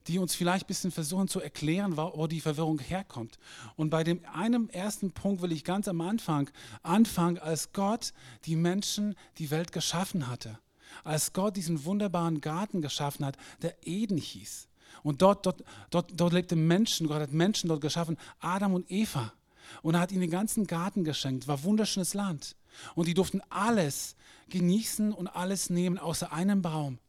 die 0.08 0.20
uns 0.20 0.36
vielleicht 0.36 0.66
ein 0.66 0.68
bisschen 0.68 0.92
versuchen 0.92 1.28
zu 1.28 1.40
erklären, 1.40 1.98
wo 1.98 2.28
die 2.28 2.42
Verwirrung 2.42 2.80
herkommt. 2.80 3.38
Und 3.76 3.90
bei 3.90 4.04
dem 4.04 4.22
einem 4.34 4.70
ersten 4.70 5.12
Punkt 5.12 5.42
will 5.42 5.52
ich 5.52 5.64
ganz 5.64 5.88
am 5.88 6.02
Anfang 6.02 6.50
anfangen, 6.84 7.40
als 7.40 7.74
Gott 7.74 8.14
die 8.46 8.56
Menschen, 8.56 9.16
die 9.38 9.52
Welt 9.52 9.72
geschaffen 9.72 10.28
hatte. 10.28 10.60
Als 11.04 11.34
Gott 11.34 11.58
diesen 11.58 11.86
wunderbaren 11.86 12.42
Garten 12.42 12.82
geschaffen 12.82 13.26
hat, 13.26 13.38
der 13.62 13.76
Eden 13.86 14.18
hieß. 14.18 14.68
Und 15.04 15.22
dort, 15.22 15.46
dort, 15.46 15.64
dort, 15.90 16.12
dort 16.16 16.34
lebte 16.34 16.56
Menschen, 16.56 17.08
Gott 17.08 17.22
hat 17.22 17.34
Menschen 17.34 17.68
dort 17.68 17.82
geschaffen, 17.82 18.18
Adam 18.40 18.74
und 18.74 18.90
Eva. 18.90 19.34
Und 19.82 19.96
er 19.96 20.02
hat 20.02 20.12
ihnen 20.12 20.22
den 20.22 20.32
ganzen 20.32 20.68
Garten 20.68 21.04
geschenkt, 21.04 21.48
war 21.48 21.64
wunderschönes 21.64 22.14
Land. 22.14 22.56
Und 22.94 23.08
die 23.08 23.14
durften 23.14 23.42
alles 23.50 24.16
genießen 24.50 25.12
und 25.12 25.28
alles 25.28 25.70
nehmen, 25.70 25.98
außer 25.98 26.32
einem 26.32 26.62
Baum. 26.62 27.00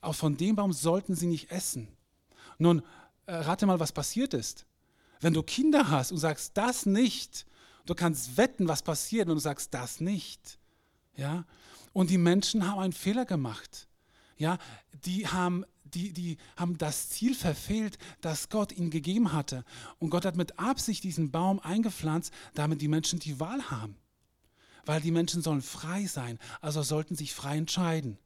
Auch 0.00 0.14
von 0.14 0.36
dem 0.36 0.56
Baum 0.56 0.72
sollten 0.72 1.14
sie 1.14 1.26
nicht 1.26 1.50
essen. 1.50 1.88
Nun, 2.58 2.82
äh, 3.26 3.34
rate 3.34 3.66
mal, 3.66 3.80
was 3.80 3.92
passiert 3.92 4.34
ist. 4.34 4.66
Wenn 5.20 5.34
du 5.34 5.42
Kinder 5.42 5.90
hast 5.90 6.12
und 6.12 6.18
sagst, 6.18 6.52
das 6.56 6.86
nicht, 6.86 7.46
du 7.86 7.94
kannst 7.94 8.36
wetten, 8.36 8.68
was 8.68 8.82
passiert, 8.82 9.28
wenn 9.28 9.34
du 9.34 9.40
sagst, 9.40 9.72
das 9.72 10.00
nicht. 10.00 10.58
Ja? 11.16 11.44
Und 11.92 12.10
die 12.10 12.18
Menschen 12.18 12.68
haben 12.68 12.80
einen 12.80 12.92
Fehler 12.92 13.24
gemacht. 13.24 13.88
Ja? 14.36 14.58
Die 15.04 15.28
haben 15.28 15.64
die, 15.94 16.12
die 16.12 16.38
haben 16.56 16.78
das 16.78 17.10
Ziel 17.10 17.34
verfehlt, 17.34 17.98
das 18.20 18.48
Gott 18.48 18.72
ihnen 18.72 18.90
gegeben 18.90 19.32
hatte. 19.32 19.64
Und 19.98 20.10
Gott 20.10 20.24
hat 20.24 20.36
mit 20.36 20.58
Absicht 20.58 21.04
diesen 21.04 21.30
Baum 21.30 21.60
eingepflanzt, 21.60 22.32
damit 22.54 22.80
die 22.80 22.88
Menschen 22.88 23.18
die 23.18 23.40
Wahl 23.40 23.70
haben. 23.70 23.96
Weil 24.84 25.00
die 25.00 25.10
Menschen 25.10 25.42
sollen 25.42 25.62
frei 25.62 26.06
sein, 26.06 26.38
also 26.60 26.82
sollten 26.82 27.14
sich 27.14 27.34
frei 27.34 27.56
entscheiden. 27.56 28.18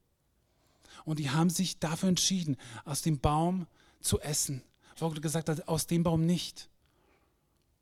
Und 1.05 1.19
die 1.19 1.31
haben 1.31 1.51
sich 1.51 1.79
dafür 1.79 2.09
entschieden, 2.09 2.57
aus 2.85 3.03
dem 3.03 3.19
Baum 3.19 3.67
zu 4.01 4.21
essen. 4.21 4.63
Wo 4.99 5.09
Gott 5.09 5.23
gesagt 5.23 5.49
hat, 5.49 5.69
aus 5.69 5.87
dem 5.87 6.03
Baum 6.03 6.25
nicht. 6.25 6.69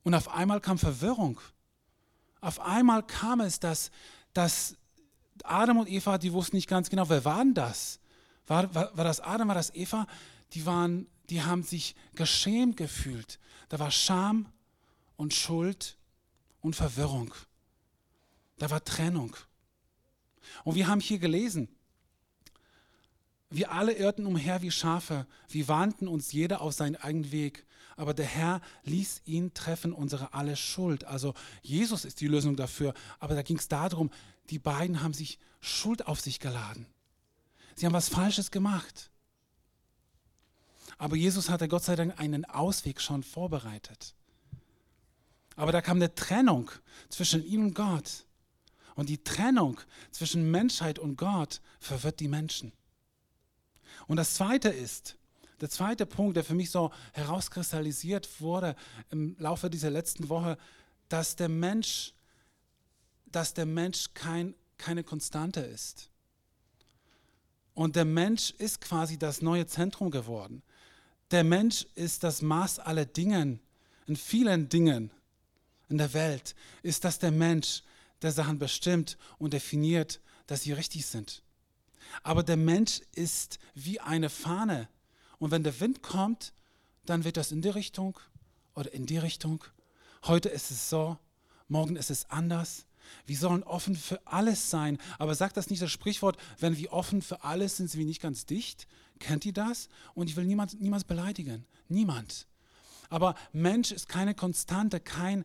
Und 0.02 0.14
auf 0.14 0.28
einmal 0.28 0.60
kam 0.60 0.78
Verwirrung. 0.78 1.40
Auf 2.40 2.60
einmal 2.60 3.02
kam 3.02 3.40
es, 3.40 3.60
dass, 3.60 3.90
dass 4.32 4.76
Adam 5.42 5.78
und 5.78 5.88
Eva, 5.88 6.18
die 6.18 6.32
wussten 6.32 6.56
nicht 6.56 6.68
ganz 6.68 6.90
genau, 6.90 7.08
wer 7.08 7.24
war 7.24 7.38
denn 7.38 7.54
das? 7.54 8.00
War, 8.46 8.74
war, 8.74 8.96
war 8.96 9.04
das 9.04 9.20
Adam, 9.20 9.48
war 9.48 9.54
das 9.54 9.74
Eva? 9.74 10.06
Die, 10.52 10.66
waren, 10.66 11.06
die 11.30 11.42
haben 11.42 11.62
sich 11.62 11.94
geschämt 12.14 12.76
gefühlt. 12.76 13.38
Da 13.68 13.78
war 13.78 13.90
Scham 13.90 14.46
und 15.16 15.32
Schuld 15.32 15.96
und 16.60 16.76
Verwirrung. 16.76 17.34
Da 18.58 18.70
war 18.70 18.84
Trennung. 18.84 19.36
Und 20.62 20.74
wir 20.74 20.86
haben 20.86 21.00
hier 21.00 21.18
gelesen, 21.18 21.68
wir 23.56 23.70
alle 23.72 23.92
irrten 23.92 24.26
umher 24.26 24.62
wie 24.62 24.70
Schafe, 24.70 25.26
wir 25.48 25.68
warnten 25.68 26.08
uns 26.08 26.32
jeder 26.32 26.60
auf 26.60 26.74
seinen 26.74 26.96
eigenen 26.96 27.30
Weg, 27.30 27.66
aber 27.96 28.12
der 28.12 28.26
Herr 28.26 28.60
ließ 28.82 29.22
ihn 29.24 29.54
treffen, 29.54 29.92
unsere 29.92 30.34
alle 30.34 30.56
Schuld. 30.56 31.04
Also 31.04 31.34
Jesus 31.62 32.04
ist 32.04 32.20
die 32.20 32.26
Lösung 32.26 32.56
dafür, 32.56 32.94
aber 33.20 33.34
da 33.34 33.42
ging 33.42 33.58
es 33.58 33.68
darum, 33.68 34.10
die 34.50 34.58
beiden 34.58 35.02
haben 35.02 35.14
sich 35.14 35.38
Schuld 35.60 36.06
auf 36.06 36.20
sich 36.20 36.40
geladen. 36.40 36.86
Sie 37.76 37.86
haben 37.86 37.92
was 37.92 38.08
Falsches 38.08 38.50
gemacht. 38.50 39.10
Aber 40.98 41.16
Jesus 41.16 41.48
hatte 41.48 41.68
Gott 41.68 41.84
sei 41.84 41.96
Dank 41.96 42.18
einen 42.20 42.44
Ausweg 42.44 43.00
schon 43.00 43.22
vorbereitet. 43.22 44.14
Aber 45.56 45.72
da 45.72 45.80
kam 45.80 45.98
eine 45.98 46.14
Trennung 46.14 46.70
zwischen 47.08 47.44
ihm 47.44 47.66
und 47.66 47.74
Gott. 47.74 48.26
Und 48.96 49.08
die 49.08 49.22
Trennung 49.22 49.80
zwischen 50.10 50.50
Menschheit 50.50 50.98
und 50.98 51.16
Gott 51.16 51.60
verwirrt 51.80 52.20
die 52.20 52.28
Menschen. 52.28 52.72
Und 54.06 54.16
das 54.16 54.34
Zweite 54.34 54.68
ist, 54.68 55.16
der 55.60 55.70
zweite 55.70 56.04
Punkt, 56.04 56.36
der 56.36 56.44
für 56.44 56.54
mich 56.54 56.70
so 56.70 56.90
herauskristallisiert 57.12 58.40
wurde 58.40 58.74
im 59.10 59.36
Laufe 59.38 59.70
dieser 59.70 59.90
letzten 59.90 60.28
Woche, 60.28 60.58
dass 61.08 61.36
der 61.36 61.48
Mensch, 61.48 62.12
dass 63.26 63.54
der 63.54 63.66
Mensch 63.66 64.12
kein, 64.14 64.54
keine 64.78 65.04
Konstante 65.04 65.60
ist. 65.60 66.10
Und 67.74 67.96
der 67.96 68.04
Mensch 68.04 68.50
ist 68.58 68.80
quasi 68.80 69.18
das 69.18 69.42
neue 69.42 69.66
Zentrum 69.66 70.10
geworden. 70.10 70.62
Der 71.30 71.44
Mensch 71.44 71.86
ist 71.94 72.24
das 72.24 72.42
Maß 72.42 72.78
aller 72.80 73.06
Dingen. 73.06 73.60
In 74.06 74.16
vielen 74.16 74.68
Dingen 74.68 75.10
in 75.88 75.98
der 75.98 76.12
Welt 76.14 76.54
ist 76.82 77.04
das 77.04 77.18
der 77.18 77.30
Mensch, 77.30 77.82
der 78.22 78.32
Sachen 78.32 78.58
bestimmt 78.58 79.16
und 79.38 79.52
definiert, 79.52 80.20
dass 80.46 80.62
sie 80.62 80.72
richtig 80.72 81.06
sind. 81.06 81.43
Aber 82.22 82.42
der 82.42 82.56
Mensch 82.56 83.00
ist 83.14 83.58
wie 83.74 84.00
eine 84.00 84.30
Fahne. 84.30 84.88
Und 85.38 85.50
wenn 85.50 85.62
der 85.62 85.78
Wind 85.80 86.02
kommt, 86.02 86.52
dann 87.06 87.24
wird 87.24 87.36
das 87.36 87.52
in 87.52 87.62
die 87.62 87.68
Richtung 87.68 88.18
oder 88.74 88.92
in 88.92 89.06
die 89.06 89.18
Richtung. 89.18 89.64
Heute 90.24 90.48
ist 90.48 90.70
es 90.70 90.88
so, 90.88 91.18
morgen 91.68 91.96
ist 91.96 92.10
es 92.10 92.30
anders. 92.30 92.86
Wir 93.26 93.36
sollen 93.36 93.62
offen 93.62 93.96
für 93.96 94.26
alles 94.26 94.70
sein. 94.70 94.98
Aber 95.18 95.34
sagt 95.34 95.56
das 95.56 95.70
nicht 95.70 95.82
das 95.82 95.90
Sprichwort, 95.90 96.38
wenn 96.58 96.76
wir 96.76 96.92
offen 96.92 97.22
für 97.22 97.44
alles 97.44 97.76
sind, 97.76 97.90
sind 97.90 97.98
wir 97.98 98.06
nicht 98.06 98.22
ganz 98.22 98.46
dicht? 98.46 98.86
Kennt 99.18 99.44
ihr 99.44 99.52
das? 99.52 99.88
Und 100.14 100.30
ich 100.30 100.36
will 100.36 100.44
niemand, 100.44 100.80
niemals 100.80 101.04
beleidigen. 101.04 101.66
Niemand. 101.88 102.46
Aber 103.10 103.34
Mensch 103.52 103.92
ist 103.92 104.08
keine 104.08 104.34
Konstante, 104.34 105.00
kein, 105.00 105.44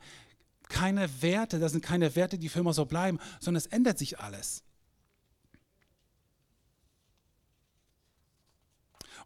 keine 0.70 1.22
Werte. 1.22 1.60
Das 1.60 1.74
sind 1.74 1.84
keine 1.84 2.16
Werte, 2.16 2.38
die 2.38 2.50
für 2.50 2.60
immer 2.60 2.74
so 2.74 2.86
bleiben, 2.86 3.20
sondern 3.40 3.58
es 3.58 3.68
ändert 3.68 4.00
sich 4.00 4.20
alles. 4.20 4.64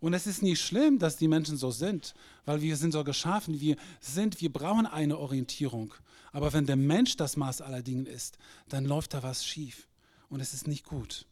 Und 0.04 0.14
es 0.14 0.28
ist 0.28 0.42
nicht 0.42 0.60
schlimm, 0.60 1.00
dass 1.00 1.16
die 1.16 1.30
Menschen 1.30 1.56
so 1.56 1.72
sind, 1.72 2.14
weil 2.44 2.62
wir 2.62 2.76
sind 2.76 2.92
so 2.92 3.06
geschaffen, 3.06 3.62
wir 3.62 3.78
sind, 4.02 4.42
wir 4.42 4.52
brauchen 4.52 4.86
eine 4.86 5.18
Orientierung. 5.18 5.94
Aber 6.34 6.52
wenn 6.52 6.66
der 6.66 6.76
Mensch 6.76 7.16
das 7.16 7.38
Maß 7.38 7.62
aller 7.62 7.82
Dinge 7.82 8.10
ist, 8.10 8.38
dann 8.68 8.84
läuft 8.84 9.14
da 9.14 9.24
was 9.24 9.46
schief 9.46 9.88
und 10.28 10.42
es 10.42 10.54
ist 10.54 10.68
nicht 10.68 10.84
gut. 10.84 11.26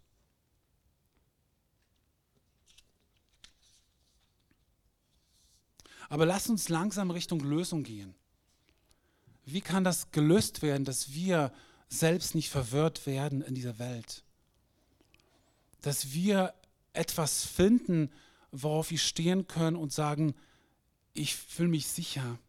Aber 6.07 6.25
lass 6.25 6.47
uns 6.49 6.69
langsam 6.69 7.11
Richtung 7.11 7.41
Lösung 7.41 7.83
gehen. 7.83 8.15
Wie 9.43 9.59
kann 9.59 9.83
das 9.83 10.11
gelöst 10.11 10.61
werden, 10.61 10.85
dass 10.85 11.11
wir 11.11 11.51
selbst 11.89 12.35
nicht 12.35 12.49
verwirrt 12.49 13.05
werden 13.05 13.41
in 13.41 13.53
dieser 13.53 13.79
Welt? 13.79 14.23
Dass 15.81 16.13
wir 16.13 16.53
etwas 16.93 17.43
finden, 17.43 18.09
worauf 18.51 18.91
wir 18.91 18.97
stehen 18.97 19.47
können 19.47 19.77
und 19.77 19.93
sagen, 19.93 20.35
ich 21.13 21.35
fühle 21.35 21.69
mich 21.69 21.87
sicher. 21.87 22.39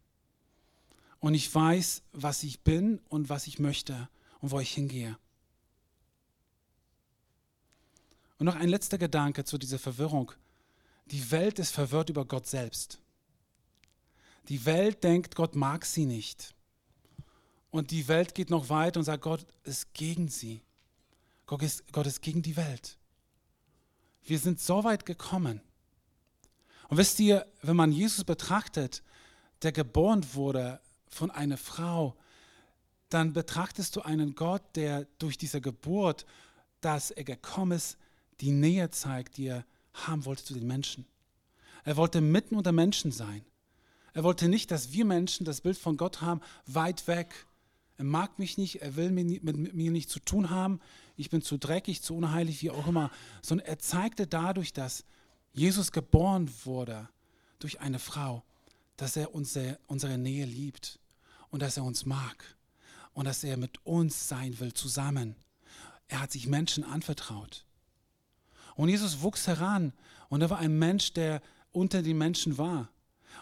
Und 1.19 1.33
ich 1.33 1.53
weiß, 1.53 2.03
was 2.11 2.43
ich 2.43 2.61
bin 2.61 2.99
und 3.09 3.29
was 3.29 3.47
ich 3.47 3.59
möchte 3.59 4.09
und 4.41 4.51
wo 4.51 4.59
ich 4.59 4.73
hingehe. 4.73 5.17
Und 8.37 8.45
noch 8.45 8.55
ein 8.55 8.69
letzter 8.69 8.97
Gedanke 8.97 9.45
zu 9.45 9.57
dieser 9.57 9.79
Verwirrung. 9.79 10.33
Die 11.05 11.31
Welt 11.31 11.59
ist 11.59 11.71
verwirrt 11.71 12.09
über 12.09 12.25
Gott 12.25 12.47
selbst. 12.47 12.99
Die 14.49 14.65
Welt 14.65 15.03
denkt, 15.03 15.35
Gott 15.35 15.55
mag 15.55 15.85
sie 15.85 16.05
nicht. 16.05 16.53
Und 17.71 17.91
die 17.91 18.07
Welt 18.07 18.35
geht 18.35 18.49
noch 18.49 18.69
weiter 18.69 18.99
und 18.99 19.05
sagt, 19.05 19.23
Gott 19.23 19.45
ist 19.63 19.93
gegen 19.93 20.27
sie. 20.27 20.61
Gott 21.45 21.63
ist, 21.63 21.91
Gott 21.91 22.05
ist 22.05 22.21
gegen 22.21 22.41
die 22.41 22.57
Welt. 22.57 22.97
Wir 24.25 24.39
sind 24.39 24.59
so 24.59 24.83
weit 24.83 25.05
gekommen, 25.05 25.61
und 26.89 26.97
wisst 26.97 27.19
ihr, 27.19 27.45
wenn 27.61 27.75
man 27.75 27.91
Jesus 27.91 28.23
betrachtet, 28.23 29.03
der 29.61 29.71
geboren 29.71 30.25
wurde 30.33 30.79
von 31.07 31.31
einer 31.31 31.57
Frau, 31.57 32.15
dann 33.09 33.33
betrachtest 33.33 33.95
du 33.95 34.01
einen 34.01 34.35
Gott, 34.35 34.63
der 34.75 35.05
durch 35.19 35.37
diese 35.37 35.61
Geburt, 35.61 36.25
dass 36.81 37.11
er 37.11 37.23
gekommen 37.23 37.73
ist, 37.73 37.97
die 38.41 38.51
Nähe 38.51 38.89
zeigt, 38.89 39.37
die 39.37 39.47
er 39.47 39.65
haben 39.93 40.25
wollte 40.25 40.43
zu 40.43 40.53
den 40.53 40.67
Menschen. 40.67 41.05
Er 41.83 41.97
wollte 41.97 42.21
mitten 42.21 42.55
unter 42.55 42.71
Menschen 42.71 43.11
sein. 43.11 43.45
Er 44.13 44.23
wollte 44.23 44.47
nicht, 44.47 44.71
dass 44.71 44.93
wir 44.93 45.05
Menschen 45.05 45.45
das 45.45 45.61
Bild 45.61 45.77
von 45.77 45.97
Gott 45.97 46.21
haben, 46.21 46.41
weit 46.65 47.07
weg. 47.07 47.45
Er 47.97 48.05
mag 48.05 48.39
mich 48.39 48.57
nicht, 48.57 48.81
er 48.81 48.95
will 48.95 49.11
mit, 49.11 49.73
mir 49.73 49.91
nichts 49.91 50.11
zu 50.11 50.19
tun 50.19 50.49
haben, 50.49 50.79
ich 51.15 51.29
bin 51.29 51.41
zu 51.41 51.57
dreckig, 51.57 52.01
zu 52.01 52.15
unheilig, 52.15 52.61
wie 52.63 52.71
auch 52.71 52.87
immer. 52.87 53.11
Sondern 53.41 53.67
er 53.67 53.79
zeigte 53.79 54.25
dadurch, 54.25 54.73
dass 54.73 55.05
Jesus 55.53 55.91
geboren 55.91 56.49
wurde 56.65 57.07
durch 57.59 57.79
eine 57.79 57.99
Frau, 57.99 58.43
dass 58.97 59.15
er 59.15 59.33
unsere, 59.33 59.79
unsere 59.87 60.17
Nähe 60.17 60.45
liebt 60.45 60.99
und 61.49 61.61
dass 61.61 61.77
er 61.77 61.83
uns 61.83 62.05
mag 62.05 62.43
und 63.13 63.25
dass 63.25 63.43
er 63.43 63.57
mit 63.57 63.85
uns 63.85 64.27
sein 64.27 64.59
will 64.59 64.73
zusammen. 64.73 65.35
Er 66.07 66.21
hat 66.21 66.31
sich 66.31 66.47
Menschen 66.47 66.83
anvertraut. 66.83 67.65
Und 68.75 68.89
Jesus 68.89 69.21
wuchs 69.21 69.47
heran 69.47 69.93
und 70.29 70.41
er 70.41 70.49
war 70.49 70.57
ein 70.57 70.77
Mensch, 70.77 71.13
der 71.13 71.41
unter 71.71 72.01
den 72.01 72.17
Menschen 72.17 72.57
war. 72.57 72.89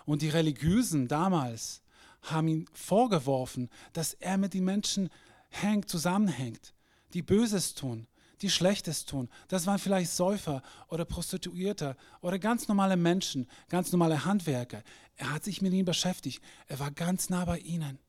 Und 0.05 0.21
die 0.21 0.29
Religiösen 0.29 1.07
damals 1.07 1.81
haben 2.21 2.47
ihm 2.49 2.65
vorgeworfen, 2.73 3.69
dass 3.93 4.13
er 4.13 4.37
mit 4.37 4.53
den 4.53 4.65
Menschen 4.65 5.09
hängt, 5.49 5.89
zusammenhängt, 5.89 6.73
die 7.13 7.21
Böses 7.21 7.73
tun, 7.73 8.07
die 8.41 8.49
Schlechtes 8.49 9.05
tun. 9.05 9.29
Das 9.47 9.67
waren 9.67 9.79
vielleicht 9.79 10.11
Säufer 10.11 10.61
oder 10.87 11.05
Prostituierte 11.05 11.95
oder 12.21 12.39
ganz 12.39 12.67
normale 12.67 12.97
Menschen, 12.97 13.47
ganz 13.69 13.91
normale 13.91 14.25
Handwerker. 14.25 14.83
Er 15.15 15.31
hat 15.31 15.43
sich 15.43 15.61
mit 15.61 15.73
ihnen 15.73 15.85
beschäftigt. 15.85 16.41
Er 16.67 16.79
war 16.79 16.91
ganz 16.91 17.29
nah 17.29 17.45
bei 17.45 17.59
ihnen. 17.59 17.99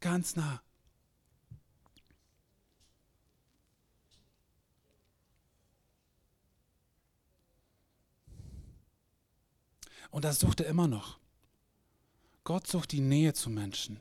Ganz 0.00 0.36
nah. 0.36 0.60
Und 10.10 10.24
das 10.24 10.38
sucht 10.38 10.60
er 10.60 10.66
immer 10.66 10.86
noch. 10.86 11.18
Gott 12.44 12.66
sucht 12.66 12.92
die 12.92 13.00
Nähe 13.00 13.32
zu 13.32 13.50
Menschen. 13.50 13.98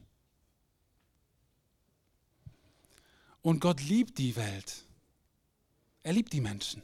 Und 3.41 3.60
Gott 3.60 3.81
liebt 3.81 4.19
die 4.19 4.36
Welt. 4.36 4.86
Er 6.03 6.13
liebt 6.13 6.33
die 6.33 6.41
Menschen. 6.41 6.83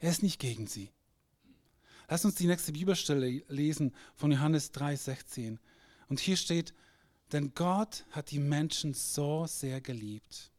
Er 0.00 0.10
ist 0.10 0.22
nicht 0.22 0.38
gegen 0.38 0.66
sie. 0.66 0.90
Lass 2.08 2.24
uns 2.24 2.34
die 2.34 2.46
nächste 2.46 2.72
Bibelstelle 2.72 3.42
lesen 3.48 3.94
von 4.14 4.30
Johannes 4.30 4.72
3,16. 4.74 5.58
Und 6.08 6.20
hier 6.20 6.36
steht, 6.36 6.74
denn 7.32 7.54
Gott 7.54 8.04
hat 8.10 8.30
die 8.30 8.38
Menschen 8.38 8.92
so 8.92 9.46
sehr 9.46 9.80
geliebt, 9.80 10.52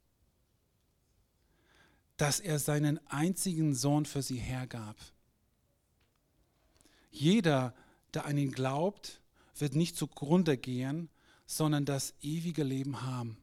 dass 2.18 2.40
er 2.40 2.60
seinen 2.60 3.00
einzigen 3.08 3.76
Sohn 3.76 4.06
für 4.06 4.24
sie 4.24 4.38
hergab. 4.38 4.98
Jeder, 7.12 7.76
der 8.14 8.26
an 8.26 8.38
ihn 8.38 8.52
glaubt, 8.52 9.22
wird 9.58 9.76
nicht 9.76 9.96
zugrunde 9.96 10.58
gehen, 10.58 11.10
sondern 11.46 11.86
das 11.86 12.16
ewige 12.22 12.64
Leben 12.64 13.04
haben. 13.04 13.38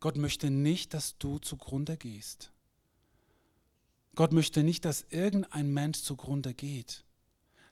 Gott 0.00 0.16
möchte 0.16 0.50
nicht, 0.50 0.94
dass 0.94 1.18
du 1.18 1.38
zugrunde 1.38 1.96
gehst. 1.96 2.52
Gott 4.18 4.32
möchte 4.32 4.64
nicht, 4.64 4.84
dass 4.84 5.06
irgendein 5.10 5.72
Mensch 5.72 6.00
zugrunde 6.00 6.52
geht. 6.52 7.04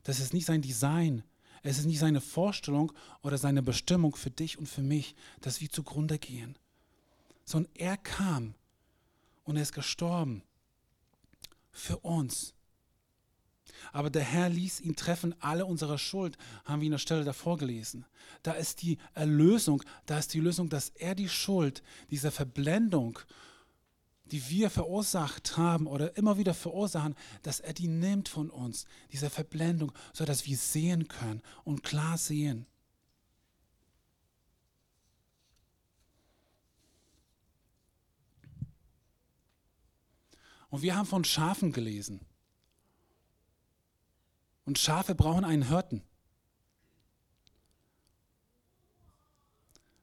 Das 0.04 0.20
ist 0.20 0.32
nicht 0.32 0.46
sein 0.46 0.62
Design. 0.62 1.24
Es 1.64 1.76
ist 1.76 1.86
nicht 1.86 1.98
seine 1.98 2.20
Vorstellung 2.20 2.92
oder 3.20 3.36
seine 3.36 3.64
Bestimmung 3.64 4.14
für 4.14 4.30
dich 4.30 4.56
und 4.56 4.68
für 4.68 4.84
mich, 4.84 5.16
dass 5.40 5.60
wir 5.60 5.68
zugrunde 5.68 6.20
gehen. 6.20 6.56
Sondern 7.44 7.72
er 7.74 7.96
kam 7.96 8.54
und 9.42 9.56
er 9.56 9.62
ist 9.62 9.72
gestorben 9.72 10.44
für 11.72 11.96
uns. 11.96 12.54
Aber 13.92 14.08
der 14.08 14.22
Herr 14.22 14.48
ließ 14.48 14.82
ihn 14.82 14.94
treffen, 14.94 15.34
alle 15.40 15.66
unsere 15.66 15.98
Schuld, 15.98 16.38
haben 16.64 16.80
wir 16.80 16.86
in 16.86 16.92
der 16.92 16.98
Stelle 16.98 17.24
davor 17.24 17.58
gelesen. 17.58 18.06
Da 18.44 18.52
ist 18.52 18.82
die 18.82 18.98
Erlösung, 19.14 19.82
da 20.06 20.16
ist 20.16 20.32
die 20.32 20.38
Lösung, 20.38 20.68
dass 20.68 20.90
er 20.90 21.16
die 21.16 21.28
Schuld, 21.28 21.82
diese 22.08 22.30
Verblendung 22.30 23.18
die 24.32 24.48
wir 24.48 24.70
verursacht 24.70 25.56
haben 25.56 25.86
oder 25.86 26.16
immer 26.16 26.36
wieder 26.38 26.54
verursachen, 26.54 27.14
dass 27.42 27.60
er 27.60 27.72
die 27.72 27.88
nimmt 27.88 28.28
von 28.28 28.50
uns, 28.50 28.86
diese 29.12 29.30
Verblendung, 29.30 29.92
sodass 30.12 30.46
wir 30.46 30.56
sehen 30.56 31.08
können 31.08 31.42
und 31.64 31.82
klar 31.82 32.18
sehen. 32.18 32.66
Und 40.68 40.82
wir 40.82 40.96
haben 40.96 41.06
von 41.06 41.24
Schafen 41.24 41.72
gelesen. 41.72 42.20
Und 44.64 44.78
Schafe 44.78 45.14
brauchen 45.14 45.44
einen 45.44 45.68
Hirten. 45.68 46.02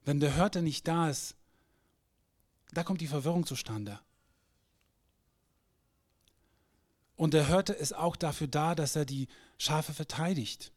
Wenn 0.04 0.20
der 0.20 0.34
Hirte 0.34 0.62
nicht 0.62 0.88
da 0.88 1.08
ist, 1.10 1.36
da 2.72 2.82
kommt 2.82 3.00
die 3.00 3.06
Verwirrung 3.06 3.46
zustande. 3.46 4.00
Und 7.16 7.34
der 7.34 7.46
Hirte 7.46 7.72
ist 7.72 7.94
auch 7.94 8.16
dafür 8.16 8.48
da, 8.48 8.74
dass 8.74 8.96
er 8.96 9.04
die 9.04 9.28
Schafe 9.58 9.92
verteidigt. 9.92 10.72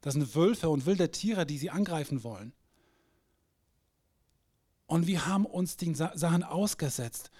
Das 0.00 0.14
sind 0.14 0.34
Wölfe 0.34 0.68
und 0.68 0.86
wilde 0.86 1.10
Tiere, 1.10 1.46
die 1.46 1.58
sie 1.58 1.70
angreifen 1.70 2.24
wollen. 2.24 2.52
Und 4.86 5.06
wir 5.06 5.26
haben 5.26 5.46
uns 5.46 5.76
den 5.76 5.94
Sachen 5.94 6.42
ausgesetzt, 6.42 7.30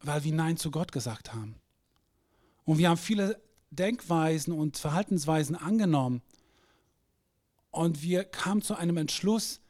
weil 0.00 0.24
wir 0.24 0.32
Nein 0.32 0.56
zu 0.56 0.70
Gott 0.70 0.92
gesagt 0.92 1.34
haben. 1.34 1.60
Und 2.64 2.78
wir 2.78 2.88
haben 2.88 2.96
viele 2.96 3.40
Denkweisen 3.70 4.52
und 4.52 4.78
Verhaltensweisen 4.78 5.54
angenommen. 5.54 6.22
Und 7.70 8.02
wir 8.02 8.24
kamen 8.24 8.62
zu 8.62 8.74
einem 8.74 8.96
Entschluss, 8.96 9.60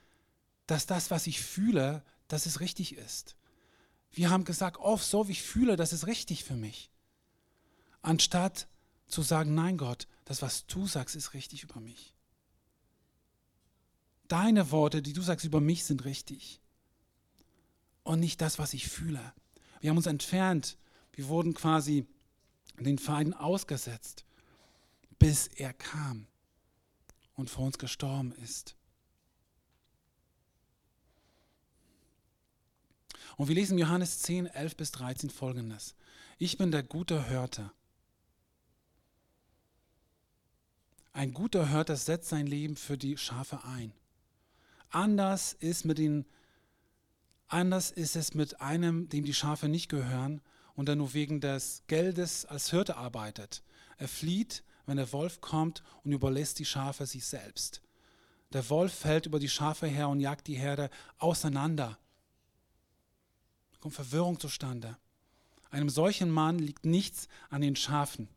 dass 0.67 0.87
das, 0.87 1.11
was 1.11 1.27
ich 1.27 1.41
fühle, 1.43 2.05
dass 2.29 2.47
es 2.47 2.61
richtig 2.61 2.97
ist. 2.97 3.37
Wir 4.13 4.31
haben 4.31 4.45
gesagt, 4.45 4.79
oft 4.79 5.05
so 5.05 5.27
wie 5.27 5.33
ich 5.33 5.43
fühle, 5.43 5.77
das 5.77 5.93
ist 5.93 6.07
richtig 6.07 6.45
für 6.45 6.55
mich 6.55 6.91
anstatt 8.07 8.69
zu 9.09 9.23
sagen, 9.23 9.55
nein 9.55 9.79
Gott, 9.79 10.07
das, 10.25 10.43
was 10.43 10.67
du 10.67 10.87
sagst, 10.87 11.17
ist 11.17 11.35
richtig 11.35 11.65
über 11.65 11.81
mich. 11.81 12.15
Deine 14.29 14.71
Worte, 14.71 15.03
die 15.03 15.13
du 15.13 15.23
sagst 15.23 15.45
über 15.45 15.61
mich, 15.61 15.85
sind 15.85 16.05
richtig. 16.05 16.61
Und 18.03 18.21
nicht 18.21 18.41
das, 18.41 18.59
was 18.59 18.75
ich 18.75 18.89
fühle. 18.89 19.33
Wir 19.81 19.91
haben 19.91 19.97
uns 19.97 20.07
entfernt. 20.07 20.79
Wir 21.13 21.29
wurden 21.29 21.55
quasi 21.55 22.07
den 22.79 22.99
Feinden 22.99 23.35
ausgesetzt, 23.35 24.25
bis 25.19 25.47
er 25.47 25.73
kam 25.73 26.27
und 27.35 27.51
vor 27.51 27.67
uns 27.67 27.79
gestorben 27.79 28.33
ist. 28.33 28.77
Und 33.37 33.49
wir 33.49 33.55
lesen 33.55 33.79
Johannes 33.79 34.21
10, 34.23 34.47
11 34.47 34.77
bis 34.77 34.93
13 34.93 35.31
folgendes. 35.31 35.95
Ich 36.39 36.59
bin 36.59 36.71
der 36.71 36.83
gute 36.83 37.29
Hörter. 37.29 37.73
Ein 41.17 41.33
guter 41.33 41.71
Hirte 41.71 41.97
setzt 41.97 42.29
sein 42.29 42.47
Leben 42.47 42.77
für 42.77 42.99
die 42.99 43.17
Schafe 43.17 43.65
ein. 43.65 43.95
Anders 44.91 45.55
ist, 45.55 45.87
mit 45.87 45.97
den, 45.97 46.27
anders 47.49 47.91
ist 47.91 48.17
es 48.17 48.35
mit 48.35 48.61
einem, 48.61 49.09
dem 49.09 49.25
die 49.25 49.33
Schafe 49.33 49.67
nicht 49.67 49.89
gehören 49.89 50.43
und 50.75 50.89
der 50.89 50.97
nur 50.97 51.15
wegen 51.15 51.41
des 51.41 51.85
Geldes 51.87 52.45
als 52.45 52.69
Hirte 52.69 52.99
arbeitet. 52.99 53.63
Er 53.97 54.09
flieht, 54.09 54.63
wenn 54.85 54.99
der 54.99 55.11
Wolf 55.15 55.41
kommt 55.41 55.83
und 56.05 56.13
überlässt 56.13 56.59
die 56.59 56.67
Schafe 56.67 57.07
sich 57.07 57.25
selbst. 57.25 57.81
Der 58.53 58.69
Wolf 58.69 58.93
fällt 58.93 59.25
über 59.25 59.39
die 59.39 59.49
Schafe 59.49 59.87
her 59.87 60.11
und 60.11 60.21
jagt 60.21 60.47
die 60.49 60.59
Herde 60.59 60.91
auseinander. 61.17 61.99
Da 63.73 63.79
kommt 63.79 63.95
Verwirrung 63.95 64.39
zustande. 64.39 64.99
Einem 65.71 65.89
solchen 65.89 66.29
Mann 66.29 66.59
liegt 66.59 66.85
nichts 66.85 67.27
an 67.49 67.63
den 67.63 67.75
Schafen. 67.75 68.29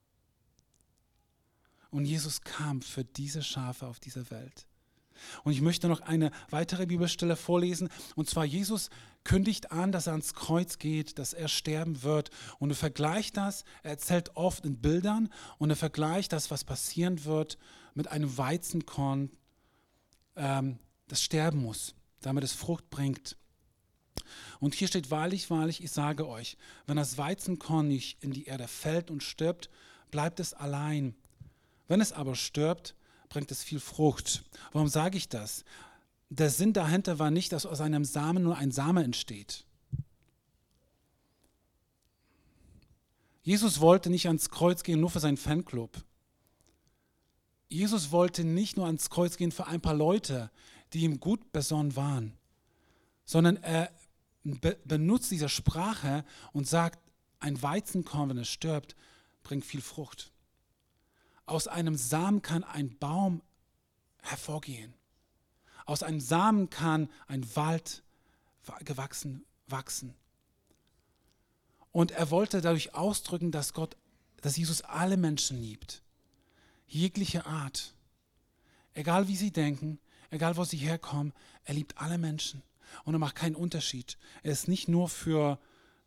Und 1.91 2.06
Jesus 2.06 2.41
kam 2.41 2.82
für 2.82 3.04
diese 3.04 3.41
Schafe 3.41 3.88
auf 3.88 3.99
dieser 3.99 4.30
Welt. 4.30 4.67
Und 5.43 5.52
ich 5.52 5.62
möchte 5.62 5.88
noch 5.88 6.02
eine 6.02 6.32
weitere 6.49 6.86
Bibelstelle 6.86 7.36
vorlesen. 7.36 7.89
Und 8.15 8.30
zwar 8.30 8.45
Jesus 8.45 8.89
kündigt 9.23 9.71
an, 9.71 9.91
dass 9.91 10.08
er 10.08 10.13
ans 10.13 10.34
Kreuz 10.34 10.78
geht, 10.78 11.19
dass 11.19 11.34
er 11.34 11.47
sterben 11.47 12.04
wird. 12.04 12.30
Und 12.60 12.69
er 12.69 12.75
vergleicht 12.75 13.38
das, 13.38 13.63
er 13.84 13.91
erzählt 13.91 14.36
oft 14.36 14.65
in 14.65 14.80
Bildern 14.80 15.30
und 15.58 15.69
er 15.69 15.75
vergleicht 15.75 16.32
das, 16.34 16.52
was 16.52 16.63
passieren 16.63 17.25
wird, 17.25 17.58
mit 17.93 18.08
einem 18.08 18.38
Weizenkorn, 18.38 19.32
ähm, 20.36 20.80
das 21.08 21.21
sterben 21.21 21.62
muss, 21.62 21.95
damit 22.21 22.43
es 22.43 22.54
Frucht 22.54 22.89
bringt. 22.89 23.36
Und 24.60 24.75
hier 24.75 24.88
steht 24.88 25.10
wahrlich, 25.10 25.49
wahrlich, 25.49 25.84
ich 25.84 25.91
sage 25.91 26.28
euch, 26.28 26.56
wenn 26.86 26.97
das 26.97 27.17
Weizenkorn 27.17 27.88
nicht 27.88 28.23
in 28.23 28.32
die 28.32 28.45
Erde 28.45 28.67
fällt 28.67 29.10
und 29.10 29.23
stirbt, 29.23 29.69
bleibt 30.12 30.39
es 30.39 30.54
allein. 30.54 31.15
Wenn 31.89 31.99
es 31.99 32.13
aber 32.13 32.36
stirbt, 32.36 32.95
bringt 33.28 33.52
es 33.52 33.63
viel 33.63 33.80
Frucht. 33.80 34.45
Warum 34.71 34.88
sage 34.88 35.17
ich 35.17 35.28
das? 35.28 35.65
Der 36.30 36.52
Sinn 36.52 36.71
dahinter 36.71 37.19
war 37.19 37.32
nicht, 37.32 37.52
dass 37.52 37.65
aus 37.65 37.82
einem 37.82 38.06
Samen 38.06 38.43
nur 38.43 38.56
ein 38.56 38.71
Same 38.71 39.04
entsteht. 39.04 39.65
Jesus 43.41 43.82
wollte 43.82 44.12
nicht 44.12 44.28
ans 44.28 44.52
Kreuz 44.52 44.84
gehen 44.84 44.99
nur 44.99 45.10
für 45.10 45.19
seinen 45.19 45.38
Fanclub. 45.38 46.06
Jesus 47.69 48.12
wollte 48.12 48.43
nicht 48.43 48.78
nur 48.78 48.86
ans 48.86 49.10
Kreuz 49.10 49.36
gehen 49.36 49.52
für 49.52 49.65
ein 49.65 49.82
paar 49.82 49.95
Leute, 49.95 50.52
die 50.93 51.02
ihm 51.02 51.19
gut 51.19 51.52
besonnen 51.52 51.95
waren, 51.95 52.38
sondern 53.25 53.58
er 53.58 53.91
be 54.43 54.78
benutzt 54.86 55.32
diese 55.32 55.49
Sprache 55.49 56.23
und 56.54 56.67
sagt, 56.67 56.99
ein 57.39 57.62
Weizenkorn, 57.62 58.30
wenn 58.30 58.38
es 58.38 58.49
stirbt, 58.49 58.95
bringt 59.41 59.65
viel 59.65 59.82
Frucht. 59.82 60.32
Aus 61.49 61.67
einem 61.67 61.95
Samen 61.95 62.43
kann 62.43 62.63
ein 62.63 62.95
Baum 62.99 63.41
hervorgehen. 64.21 64.93
Aus 65.88 66.03
einem 66.03 66.19
Samen 66.19 66.69
kann 66.69 67.09
ein 67.27 67.55
Wald 67.55 68.03
gewachsen 68.85 69.43
wachsen. 69.65 70.13
Und 71.91 72.12
er 72.12 72.29
wollte 72.29 72.62
dadurch 72.62 72.93
ausdrücken, 72.93 73.51
dass 73.51 73.73
Gott, 73.73 73.97
dass 74.41 74.57
Jesus 74.57 74.83
alle 74.83 75.17
Menschen 75.17 75.59
liebt. 75.59 76.03
Jegliche 76.88 77.47
Art. 77.47 77.95
Egal 78.93 79.27
wie 79.27 79.35
sie 79.35 79.51
denken, 79.51 79.99
egal 80.29 80.55
wo 80.55 80.63
sie 80.65 80.77
herkommen, 80.77 81.33
er 81.63 81.73
liebt 81.73 81.97
alle 81.97 82.19
Menschen. 82.19 82.62
Und 83.05 83.15
er 83.15 83.19
macht 83.19 83.35
keinen 83.35 83.55
Unterschied. 83.55 84.19
Er 84.43 84.51
ist 84.51 84.67
nicht 84.67 84.88
nur 84.88 85.09
für 85.09 85.59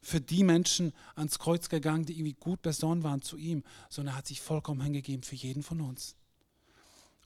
für 0.03 0.21
die 0.21 0.43
Menschen 0.43 0.93
ans 1.15 1.38
Kreuz 1.38 1.69
gegangen, 1.69 2.05
die 2.05 2.15
irgendwie 2.15 2.35
gut 2.35 2.61
besonnen 2.61 3.05
waren 3.05 3.23
zu 3.23 3.37
ihm, 3.37 3.62
sondern 3.88 4.15
er 4.15 4.19
hat 4.19 4.27
sich 4.27 4.41
vollkommen 4.41 4.83
hingegeben 4.83 5.23
für 5.23 5.37
jeden 5.37 5.62
von 5.62 5.81
uns. 5.81 6.17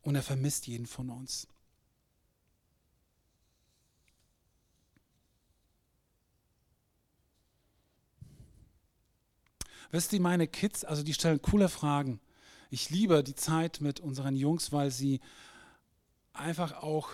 Und 0.02 0.14
er 0.14 0.22
vermisst 0.22 0.66
jeden 0.66 0.86
von 0.86 1.10
uns. 1.10 1.48
Wisst 9.90 10.12
ihr, 10.12 10.20
meine 10.20 10.46
Kids, 10.46 10.84
also 10.84 11.02
die 11.02 11.14
stellen 11.14 11.40
coole 11.40 11.68
Fragen. 11.68 12.20
Ich 12.70 12.90
liebe 12.90 13.22
die 13.22 13.34
Zeit 13.34 13.80
mit 13.80 14.00
unseren 14.00 14.36
Jungs, 14.36 14.72
weil 14.72 14.90
sie 14.90 15.20
einfach 16.32 16.82
auch 16.82 17.10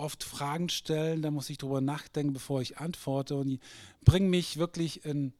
oft 0.00 0.24
Fragen 0.24 0.68
stellen, 0.68 1.22
da 1.22 1.30
muss 1.30 1.50
ich 1.50 1.58
drüber 1.58 1.80
nachdenken, 1.80 2.32
bevor 2.32 2.60
ich 2.60 2.78
antworte. 2.78 3.36
Und 3.36 3.46
die 3.46 3.60
bringen 4.02 4.30
mich 4.30 4.56
wirklich 4.56 5.04
in, 5.04 5.32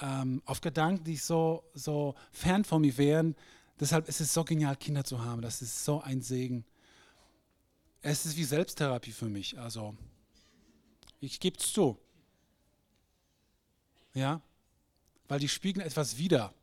ähm, 0.00 0.42
auf 0.44 0.60
Gedanken, 0.60 1.04
die 1.04 1.16
so, 1.16 1.64
so 1.74 2.14
fern 2.30 2.64
von 2.64 2.82
mir 2.82 2.96
wären. 2.98 3.34
Deshalb 3.80 4.08
ist 4.08 4.20
es 4.20 4.32
so 4.32 4.44
genial, 4.44 4.76
Kinder 4.76 5.04
zu 5.04 5.24
haben. 5.24 5.42
Das 5.42 5.62
ist 5.62 5.84
so 5.84 6.00
ein 6.00 6.22
Segen. 6.22 6.64
Es 8.02 8.26
ist 8.26 8.36
wie 8.36 8.44
Selbsttherapie 8.44 9.12
für 9.12 9.28
mich. 9.28 9.58
Also, 9.58 9.96
ich 11.20 11.40
gebe 11.40 11.58
es 11.58 11.72
zu. 11.72 11.98
Ja, 14.14 14.40
weil 15.28 15.40
die 15.40 15.48
spiegeln 15.48 15.84
etwas 15.84 16.16
wider. 16.16 16.54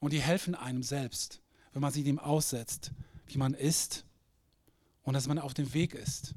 Und 0.00 0.12
die 0.12 0.20
helfen 0.20 0.54
einem 0.54 0.82
selbst, 0.82 1.40
wenn 1.72 1.82
man 1.82 1.92
sie 1.92 2.02
dem 2.02 2.18
aussetzt, 2.18 2.92
wie 3.26 3.38
man 3.38 3.54
ist 3.54 4.04
und 5.10 5.14
dass 5.14 5.26
man 5.26 5.40
auf 5.40 5.54
dem 5.54 5.74
Weg 5.74 5.92
ist. 5.94 6.36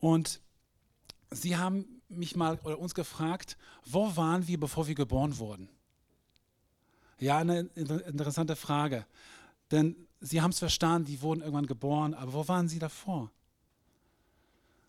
Und 0.00 0.42
sie 1.30 1.56
haben 1.56 2.02
mich 2.10 2.36
mal 2.36 2.58
oder 2.62 2.78
uns 2.78 2.92
gefragt, 2.92 3.56
wo 3.86 4.16
waren 4.16 4.46
wir, 4.48 4.60
bevor 4.60 4.88
wir 4.88 4.94
geboren 4.94 5.38
wurden? 5.38 5.70
Ja, 7.18 7.38
eine 7.38 7.60
interessante 7.60 8.54
Frage. 8.54 9.06
Denn 9.70 9.96
sie 10.20 10.42
haben 10.42 10.50
es 10.50 10.58
verstanden, 10.58 11.06
die 11.06 11.22
wurden 11.22 11.40
irgendwann 11.40 11.66
geboren, 11.66 12.12
aber 12.12 12.34
wo 12.34 12.48
waren 12.48 12.68
sie 12.68 12.78
davor? 12.78 13.30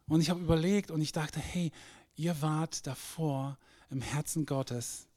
Und 0.09 0.19
ich 0.19 0.29
habe 0.29 0.41
überlegt 0.41 0.91
und 0.91 0.99
ich 0.99 1.13
dachte, 1.13 1.39
hey, 1.39 1.71
ihr 2.17 2.41
wart 2.41 2.85
davor 2.87 3.57
im 3.89 4.01
Herzen 4.01 4.45
Gottes 4.45 5.07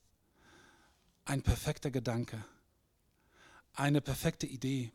ein 1.25 1.43
perfekter 1.43 1.91
Gedanke, 1.91 2.45
eine 3.79 4.01
perfekte 4.01 4.47
Idee. 4.47 4.93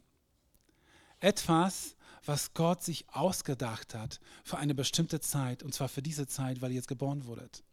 Etwas, 1.19 1.95
was 2.25 2.53
Gott 2.53 2.83
sich 2.83 3.05
ausgedacht 3.09 3.95
hat 3.95 4.19
für 4.43 4.57
eine 4.57 4.75
bestimmte 4.75 5.19
Zeit, 5.19 5.63
und 5.63 5.73
zwar 5.73 5.89
für 5.89 6.01
diese 6.01 6.27
Zeit, 6.27 6.61
weil 6.61 6.71
ihr 6.71 6.75
jetzt 6.75 6.87
geboren 6.87 7.25
wurdet. 7.25 7.63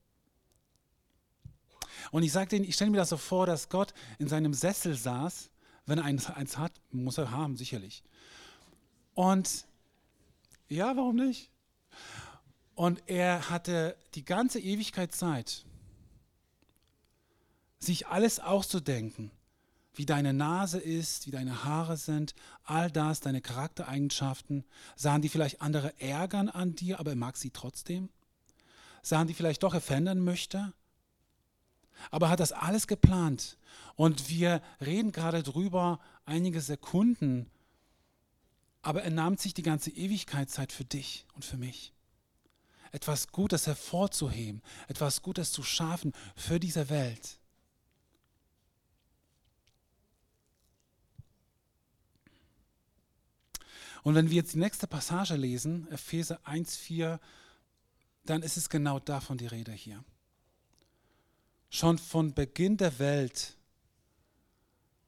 Und 2.11 2.23
ich 2.23 2.33
sage 2.33 2.57
ich 2.57 2.75
stelle 2.75 2.91
mir 2.91 2.99
das 2.99 3.09
so 3.11 3.17
vor, 3.17 3.47
dass 3.47 3.69
Gott 3.69 3.93
in 4.19 4.29
seinem 4.29 4.55
Sessel 4.55 4.95
saß, 4.95 5.51
wenn 5.87 5.99
er 5.99 6.05
eins, 6.05 6.31
eins 6.31 6.59
hat, 6.59 6.73
muss 6.91 7.19
er 7.19 7.31
haben, 7.31 7.57
sicherlich. 7.57 8.03
Und 9.15 9.67
ja, 10.69 10.97
warum 10.97 11.17
nicht? 11.17 11.51
Und 12.75 13.03
er 13.07 13.51
hatte 13.51 13.97
die 14.15 14.25
ganze 14.25 14.61
Ewigkeit 14.61 15.15
Zeit, 15.15 15.65
sich 17.81 18.07
alles 18.07 18.39
auszudenken, 18.39 19.31
wie 19.99 20.07
deine 20.07 20.33
Nase 20.33 20.79
ist, 20.79 21.27
wie 21.27 21.33
deine 21.33 21.65
Haare 21.65 21.97
sind, 21.97 22.35
all 22.63 22.89
das, 22.89 23.19
deine 23.19 23.41
Charaktereigenschaften. 23.41 24.65
Sahen 24.95 25.23
die 25.23 25.29
vielleicht 25.29 25.61
andere 25.61 26.01
ärgern 26.01 26.49
an 26.49 26.77
dir, 26.77 27.01
aber 27.01 27.11
er 27.11 27.17
mag 27.17 27.37
sie 27.37 27.51
trotzdem? 27.51 28.09
Sahen 29.03 29.27
die 29.27 29.35
vielleicht 29.35 29.65
doch, 29.65 29.75
er 29.75 29.81
verändern 29.81 30.21
möchte? 30.21 30.73
Aber 32.13 32.27
er 32.27 32.31
hat 32.31 32.41
das 32.41 32.53
alles 32.53 32.87
geplant. 32.87 33.59
Und 33.97 34.29
wir 34.29 34.63
reden 34.81 35.11
gerade 35.11 35.43
drüber 35.43 35.99
einige 36.25 36.61
Sekunden, 36.61 37.51
aber 38.83 39.03
er 39.03 39.11
nahm 39.11 39.37
sich 39.37 39.53
die 39.53 39.63
ganze 39.63 39.91
Ewigkeitszeit 39.91 40.71
für 40.71 40.85
dich 40.85 41.27
und 41.35 41.45
für 41.45 41.57
mich 41.57 41.93
etwas 42.93 43.29
Gutes 43.29 43.67
hervorzuheben, 43.67 44.63
etwas 44.87 45.23
Gutes 45.23 45.53
zu 45.53 45.63
schaffen 45.63 46.13
für 46.37 46.59
diese 46.59 46.89
Welt. 46.89 47.39
Und 54.03 54.15
wenn 54.15 54.31
wir 54.31 54.37
jetzt 54.37 54.55
die 54.55 54.59
nächste 54.59 54.87
Passage 54.87 55.37
lesen, 55.37 55.89
Epheser 55.91 56.41
1,4, 56.45 57.19
dann 58.25 58.43
ist 58.43 58.57
es 58.57 58.69
genau 58.69 58.99
davon 58.99 59.39
die 59.39 59.47
Rede 59.47 59.73
hier. 59.73 60.05
Schon 61.71 61.99
von 61.99 62.35
Beginn 62.35 62.77
der 62.77 62.99
Welt, 62.99 63.57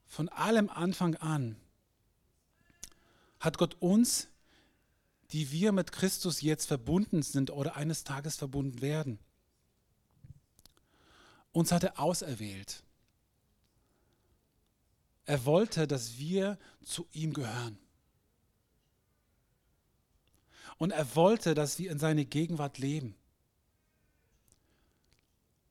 von 0.07 0.29
allem 0.29 0.69
Anfang 0.69 1.15
an, 1.17 1.57
hat 3.39 3.57
Gott 3.57 3.77
uns 3.81 4.29
die 5.33 5.53
wir 5.53 5.73
mit 5.73 5.93
Christus 5.93 6.41
jetzt 6.41 6.67
verbunden 6.67 7.23
sind 7.23 7.51
oder 7.51 7.77
eines 7.77 8.05
Tages 8.05 8.37
verbunden 8.37 8.81
werden. 8.81 9.19
Uns 11.53 11.73
hat 11.73 11.85
er 11.85 11.99
auserwählt. 12.01 12.83
Er 15.25 15.45
wollte, 15.45 15.87
dass 15.87 16.19
wir 16.19 16.59
zu 16.85 17.07
ihm 17.13 17.33
gehören. 17.33 17.79
Und 20.81 20.93
er 20.93 21.15
wollte, 21.15 21.53
dass 21.53 21.79
wir 21.79 21.91
in 21.91 21.99
seine 21.99 22.25
Gegenwart 22.25 22.79
leben. 22.79 23.15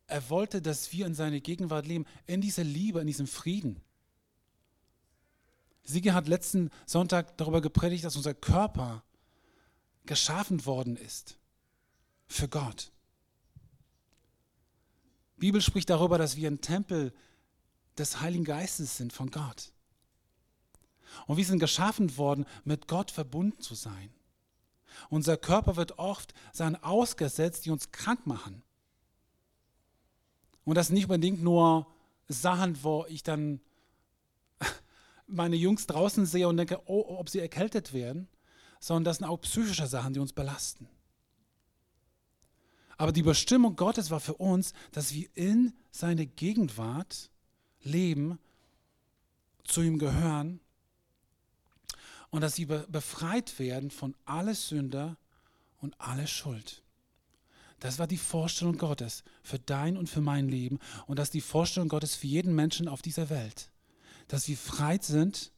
Er 0.05 0.29
wollte, 0.29 0.61
dass 0.61 0.93
wir 0.93 1.07
in 1.07 1.15
seine 1.15 1.41
Gegenwart 1.41 1.87
leben, 1.87 2.05
in 2.27 2.41
dieser 2.41 2.63
Liebe, 2.63 3.01
in 3.01 3.07
diesem 3.07 3.25
Frieden. 3.25 3.81
Siege 5.81 6.13
hat 6.13 6.27
letzten 6.27 6.69
Sonntag 6.85 7.35
darüber 7.37 7.59
gepredigt, 7.59 8.03
dass 8.03 8.17
unser 8.17 8.35
Körper 8.35 9.03
geschaffen 10.05 10.63
worden 10.67 10.95
ist 10.95 11.39
für 12.27 12.47
Gott. 12.47 12.91
Die 15.37 15.39
Bibel 15.39 15.61
spricht 15.63 15.89
darüber, 15.89 16.19
dass 16.19 16.35
wir 16.35 16.47
ein 16.47 16.61
Tempel 16.61 17.15
des 17.97 18.21
Heiligen 18.21 18.45
Geistes 18.45 18.97
sind 18.97 19.11
von 19.11 19.31
Gott. 19.31 19.73
Und 21.25 21.37
wir 21.37 21.45
sind 21.45 21.57
geschaffen 21.57 22.15
worden, 22.15 22.45
mit 22.63 22.87
Gott 22.87 23.09
verbunden 23.09 23.59
zu 23.59 23.73
sein. 23.73 24.13
Unser 25.09 25.37
Körper 25.37 25.75
wird 25.75 25.99
oft 25.99 26.33
Sachen 26.53 26.75
ausgesetzt, 26.83 27.65
die 27.65 27.71
uns 27.71 27.91
krank 27.91 28.25
machen. 28.25 28.63
Und 30.65 30.75
das 30.75 30.89
nicht 30.89 31.05
unbedingt 31.05 31.41
nur 31.41 31.87
Sachen, 32.27 32.83
wo 32.83 33.05
ich 33.09 33.23
dann 33.23 33.59
meine 35.27 35.55
Jungs 35.55 35.87
draußen 35.87 36.25
sehe 36.25 36.47
und 36.47 36.57
denke, 36.57 36.79
oh, 36.85 37.17
ob 37.17 37.29
sie 37.29 37.39
erkältet 37.39 37.93
werden, 37.93 38.27
sondern 38.79 39.05
das 39.05 39.17
sind 39.17 39.27
auch 39.27 39.41
psychische 39.41 39.87
Sachen, 39.87 40.13
die 40.13 40.19
uns 40.19 40.33
belasten. 40.33 40.87
Aber 42.97 43.11
die 43.11 43.23
Bestimmung 43.23 43.75
Gottes 43.75 44.11
war 44.11 44.19
für 44.19 44.35
uns, 44.35 44.73
dass 44.91 45.13
wir 45.13 45.29
in 45.33 45.73
seine 45.89 46.27
Gegenwart 46.27 47.31
leben, 47.81 48.39
zu 49.63 49.81
ihm 49.81 49.99
gehören 49.99 50.59
und 52.29 52.41
dass 52.41 52.55
sie 52.55 52.65
befreit 52.65 53.57
werden 53.59 53.91
von 53.91 54.15
aller 54.25 54.55
Sünder 54.55 55.17
und 55.81 55.99
aller 55.99 56.27
Schuld. 56.27 56.83
Das 57.79 57.97
war 57.97 58.07
die 58.07 58.17
Vorstellung 58.17 58.77
Gottes 58.77 59.23
für 59.41 59.59
dein 59.59 59.97
und 59.97 60.09
für 60.09 60.21
mein 60.21 60.49
Leben 60.49 60.79
und 61.07 61.17
das 61.17 61.29
ist 61.29 61.33
die 61.33 61.41
Vorstellung 61.41 61.89
Gottes 61.89 62.15
für 62.15 62.27
jeden 62.27 62.53
Menschen 62.53 62.87
auf 62.87 63.01
dieser 63.01 63.29
Welt, 63.29 63.71
dass 64.27 64.47
wir 64.47 64.57
frei 64.57 64.99
sind 65.01 65.51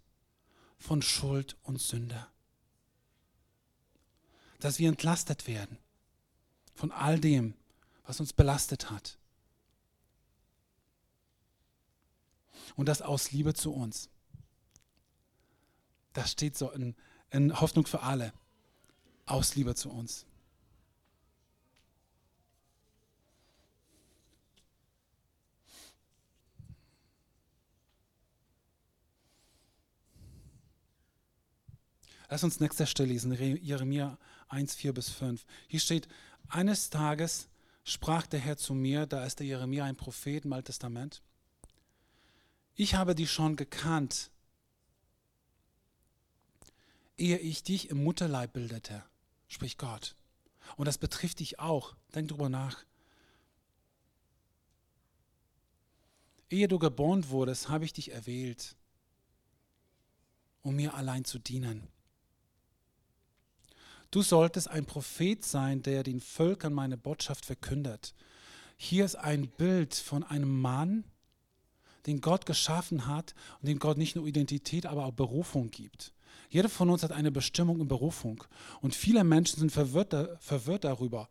von 0.77 1.01
Schuld 1.01 1.57
und 1.63 1.81
Sünder 1.81 2.31
dass 4.61 4.79
wir 4.79 4.87
entlastet 4.87 5.47
werden 5.47 5.77
von 6.75 6.91
all 6.91 7.19
dem, 7.19 7.55
was 8.05 8.19
uns 8.19 8.31
belastet 8.31 8.89
hat. 8.89 9.17
Und 12.75 12.87
das 12.87 13.01
aus 13.01 13.31
Liebe 13.31 13.53
zu 13.53 13.73
uns. 13.73 14.09
Das 16.13 16.31
steht 16.31 16.57
so 16.57 16.71
in, 16.71 16.95
in 17.29 17.59
Hoffnung 17.59 17.85
für 17.85 18.01
alle. 18.01 18.33
Aus 19.25 19.55
Liebe 19.55 19.75
zu 19.75 19.89
uns. 19.89 20.25
Lass 32.31 32.45
uns 32.45 32.61
nächster 32.61 32.85
Stelle 32.85 33.09
lesen, 33.09 33.33
Jeremia 33.33 34.17
1, 34.47 34.75
4 34.75 34.93
bis 34.93 35.09
5. 35.09 35.45
Hier 35.67 35.81
steht, 35.81 36.07
eines 36.47 36.89
Tages 36.89 37.49
sprach 37.83 38.25
der 38.25 38.39
Herr 38.39 38.55
zu 38.55 38.73
mir, 38.73 39.05
da 39.05 39.25
ist 39.25 39.39
der 39.39 39.47
Jeremia 39.47 39.83
ein 39.83 39.97
Prophet 39.97 40.45
im 40.45 40.53
Alten 40.53 40.67
Testament, 40.67 41.21
ich 42.73 42.95
habe 42.95 43.15
dich 43.15 43.29
schon 43.29 43.57
gekannt, 43.57 44.30
ehe 47.21 47.37
ich 47.37 47.63
dich 47.63 47.91
im 47.91 48.03
Mutterleib 48.03 48.51
bildete, 48.51 49.03
spricht 49.47 49.77
Gott. 49.77 50.15
Und 50.75 50.85
das 50.85 50.97
betrifft 50.97 51.39
dich 51.39 51.59
auch. 51.59 51.95
Denk 52.15 52.29
drüber 52.29 52.49
nach. 52.49 52.83
Ehe 56.49 56.67
du 56.67 56.79
geboren 56.79 57.29
wurdest, 57.29 57.69
habe 57.69 57.85
ich 57.85 57.93
dich 57.93 58.11
erwählt, 58.11 58.75
um 60.63 60.75
mir 60.75 60.95
allein 60.95 61.23
zu 61.23 61.39
dienen. 61.39 61.87
Du 64.09 64.21
solltest 64.23 64.67
ein 64.67 64.85
Prophet 64.85 65.45
sein, 65.45 65.83
der 65.83 66.03
den 66.03 66.19
Völkern 66.19 66.73
meine 66.73 66.97
Botschaft 66.97 67.45
verkündet. 67.45 68.13
Hier 68.75 69.05
ist 69.05 69.15
ein 69.15 69.47
Bild 69.47 69.93
von 69.93 70.23
einem 70.23 70.59
Mann, 70.59 71.05
den 72.07 72.19
Gott 72.19 72.45
geschaffen 72.45 73.05
hat 73.05 73.35
und 73.61 73.67
dem 73.67 73.79
Gott 73.79 73.97
nicht 73.97 74.15
nur 74.15 74.25
Identität, 74.25 74.87
aber 74.87 75.05
auch 75.05 75.13
Berufung 75.13 75.69
gibt. 75.69 76.13
Jeder 76.49 76.69
von 76.69 76.89
uns 76.89 77.03
hat 77.03 77.11
eine 77.11 77.31
Bestimmung 77.31 77.79
und 77.79 77.87
Berufung. 77.87 78.43
Und 78.81 78.95
viele 78.95 79.23
Menschen 79.23 79.59
sind 79.59 79.71
verwirrt, 79.71 80.13
verwirrt 80.41 80.83
darüber. 80.83 81.29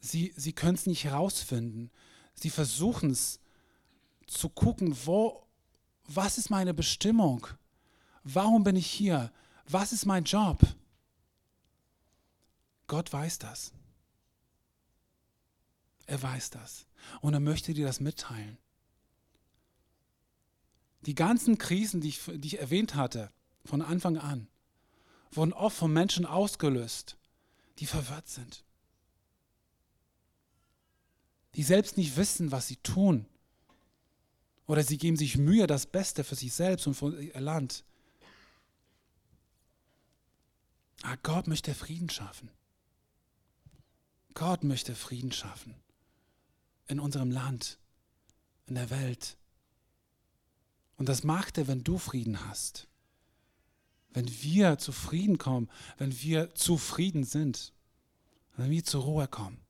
Sie, 0.00 0.32
sie 0.36 0.52
können 0.52 0.76
es 0.76 0.86
nicht 0.86 1.04
herausfinden. 1.04 1.90
Sie 2.34 2.50
versuchen 2.50 3.10
es 3.10 3.40
zu 4.26 4.48
gucken, 4.48 4.96
wo, 5.04 5.46
was 6.06 6.38
ist 6.38 6.50
meine 6.50 6.72
Bestimmung? 6.72 7.46
Warum 8.22 8.64
bin 8.64 8.76
ich 8.76 8.86
hier? 8.86 9.32
Was 9.68 9.92
ist 9.92 10.06
mein 10.06 10.24
Job? 10.24 10.60
Gott 12.86 13.12
weiß 13.12 13.38
das. 13.38 13.72
Er 16.06 16.20
weiß 16.20 16.50
das. 16.50 16.86
Und 17.20 17.34
er 17.34 17.40
möchte 17.40 17.72
dir 17.72 17.86
das 17.86 18.00
mitteilen. 18.00 18.58
Die 21.02 21.14
ganzen 21.14 21.56
Krisen, 21.56 22.00
die 22.00 22.08
ich, 22.08 22.20
die 22.26 22.48
ich 22.48 22.58
erwähnt 22.58 22.94
hatte, 22.94 23.30
von 23.64 23.82
Anfang 23.82 24.18
an, 24.18 24.48
wurden 25.30 25.52
oft 25.52 25.76
von 25.76 25.92
Menschen 25.92 26.26
ausgelöst, 26.26 27.16
die 27.78 27.86
verwirrt 27.86 28.28
sind. 28.28 28.64
Die 31.54 31.62
selbst 31.62 31.96
nicht 31.96 32.16
wissen, 32.16 32.52
was 32.52 32.68
sie 32.68 32.76
tun. 32.76 33.26
Oder 34.66 34.84
sie 34.84 34.98
geben 34.98 35.16
sich 35.16 35.36
Mühe, 35.36 35.66
das 35.66 35.86
Beste 35.86 36.22
für 36.22 36.36
sich 36.36 36.52
selbst 36.52 36.86
und 36.86 36.94
für 36.94 37.20
ihr 37.20 37.40
Land. 37.40 37.84
Aber 41.02 41.16
Gott 41.16 41.48
möchte 41.48 41.74
Frieden 41.74 42.08
schaffen. 42.08 42.50
Gott 44.34 44.62
möchte 44.62 44.94
Frieden 44.94 45.32
schaffen 45.32 45.74
in 46.86 47.00
unserem 47.00 47.30
Land, 47.30 47.78
in 48.66 48.74
der 48.74 48.90
Welt. 48.90 49.36
Und 50.96 51.08
das 51.08 51.24
macht 51.24 51.56
er, 51.56 51.68
wenn 51.68 51.84
du 51.84 51.98
Frieden 51.98 52.46
hast. 52.46 52.88
Wenn 54.12 54.28
wir 54.42 54.78
zu 54.78 54.92
Frieden 54.92 55.38
kommen, 55.38 55.70
wenn 55.98 56.20
wir 56.20 56.54
zufrieden 56.54 57.24
sind, 57.24 57.72
wenn 58.56 58.70
wir 58.70 58.84
zur 58.84 59.02
Ruhe 59.04 59.28
kommen. 59.28 59.60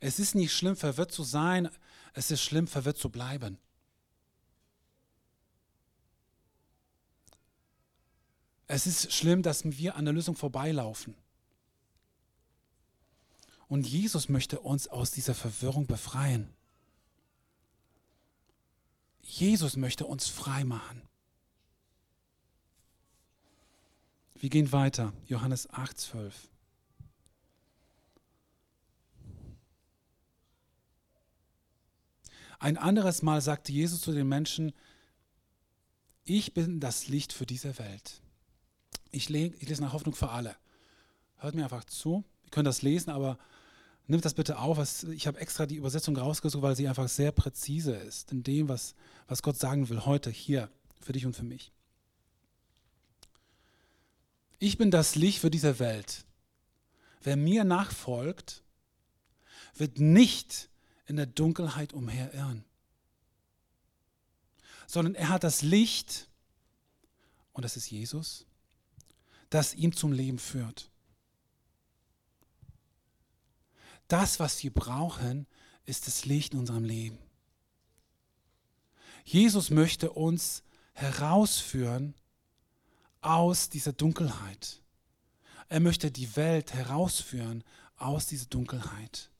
Es 0.00 0.18
ist 0.18 0.34
nicht 0.34 0.52
schlimm, 0.52 0.76
verwirrt 0.76 1.12
zu 1.12 1.24
sein, 1.24 1.68
es 2.14 2.30
ist 2.30 2.42
schlimm, 2.42 2.66
verwirrt 2.66 2.96
zu 2.96 3.10
bleiben. 3.10 3.58
Es 8.66 8.86
ist 8.86 9.12
schlimm, 9.12 9.42
dass 9.42 9.64
wir 9.64 9.96
an 9.96 10.04
der 10.04 10.14
Lösung 10.14 10.36
vorbeilaufen. 10.36 11.16
Und 13.68 13.86
Jesus 13.86 14.28
möchte 14.28 14.60
uns 14.60 14.88
aus 14.88 15.10
dieser 15.10 15.34
Verwirrung 15.34 15.86
befreien. 15.86 16.54
Jesus 19.22 19.76
möchte 19.76 20.06
uns 20.06 20.28
frei 20.28 20.64
machen. 20.64 21.02
Wir 24.34 24.48
gehen 24.50 24.72
weiter. 24.72 25.12
Johannes 25.26 25.68
8, 25.70 25.98
12. 25.98 26.48
Ein 32.58 32.76
anderes 32.76 33.22
Mal 33.22 33.40
sagte 33.40 33.72
Jesus 33.72 34.00
zu 34.00 34.12
den 34.12 34.28
Menschen, 34.28 34.72
ich 36.24 36.52
bin 36.54 36.78
das 36.78 37.08
Licht 37.08 37.32
für 37.32 37.46
diese 37.46 37.78
Welt. 37.78 38.20
Ich, 39.10 39.28
lese 39.28 39.82
nach 39.82 39.92
Hoffnung 39.92 40.14
für 40.14 40.30
alle. 40.30 40.56
Hört 41.36 41.54
mir 41.54 41.64
einfach 41.64 41.84
zu. 41.84 42.24
Ihr 42.44 42.50
könnt 42.50 42.66
das 42.66 42.82
lesen, 42.82 43.10
aber 43.10 43.38
nimmt 44.10 44.24
das 44.24 44.34
bitte 44.34 44.58
auf. 44.58 44.78
ich 45.12 45.26
habe 45.26 45.40
extra 45.40 45.66
die 45.66 45.76
Übersetzung 45.76 46.16
rausgesucht, 46.16 46.62
weil 46.62 46.76
sie 46.76 46.88
einfach 46.88 47.08
sehr 47.08 47.32
präzise 47.32 47.94
ist 47.94 48.32
in 48.32 48.42
dem, 48.42 48.68
was, 48.68 48.94
was 49.28 49.42
Gott 49.42 49.56
sagen 49.56 49.88
will 49.88 50.04
heute 50.04 50.30
hier 50.30 50.68
für 51.00 51.12
dich 51.12 51.26
und 51.26 51.34
für 51.34 51.44
mich. 51.44 51.72
Ich 54.58 54.76
bin 54.76 54.90
das 54.90 55.14
Licht 55.14 55.38
für 55.38 55.50
diese 55.50 55.78
Welt. 55.78 56.24
Wer 57.22 57.36
mir 57.36 57.64
nachfolgt, 57.64 58.62
wird 59.74 59.98
nicht 59.98 60.68
in 61.06 61.16
der 61.16 61.26
Dunkelheit 61.26 61.92
umherirren, 61.92 62.64
sondern 64.86 65.14
er 65.14 65.28
hat 65.28 65.44
das 65.44 65.62
Licht, 65.62 66.28
und 67.52 67.64
das 67.64 67.76
ist 67.76 67.90
Jesus, 67.90 68.44
das 69.50 69.74
ihm 69.74 69.94
zum 69.94 70.12
Leben 70.12 70.38
führt. 70.38 70.90
Das, 74.10 74.40
was 74.40 74.60
wir 74.64 74.72
brauchen, 74.72 75.46
ist 75.84 76.08
das 76.08 76.24
Licht 76.24 76.52
in 76.52 76.58
unserem 76.58 76.82
Leben. 76.82 77.16
Jesus 79.24 79.70
möchte 79.70 80.10
uns 80.10 80.64
herausführen 80.94 82.16
aus 83.20 83.68
dieser 83.68 83.92
Dunkelheit. 83.92 84.82
Er 85.68 85.78
möchte 85.78 86.10
die 86.10 86.34
Welt 86.34 86.74
herausführen 86.74 87.62
aus 87.98 88.26
dieser 88.26 88.46
Dunkelheit. 88.46 89.30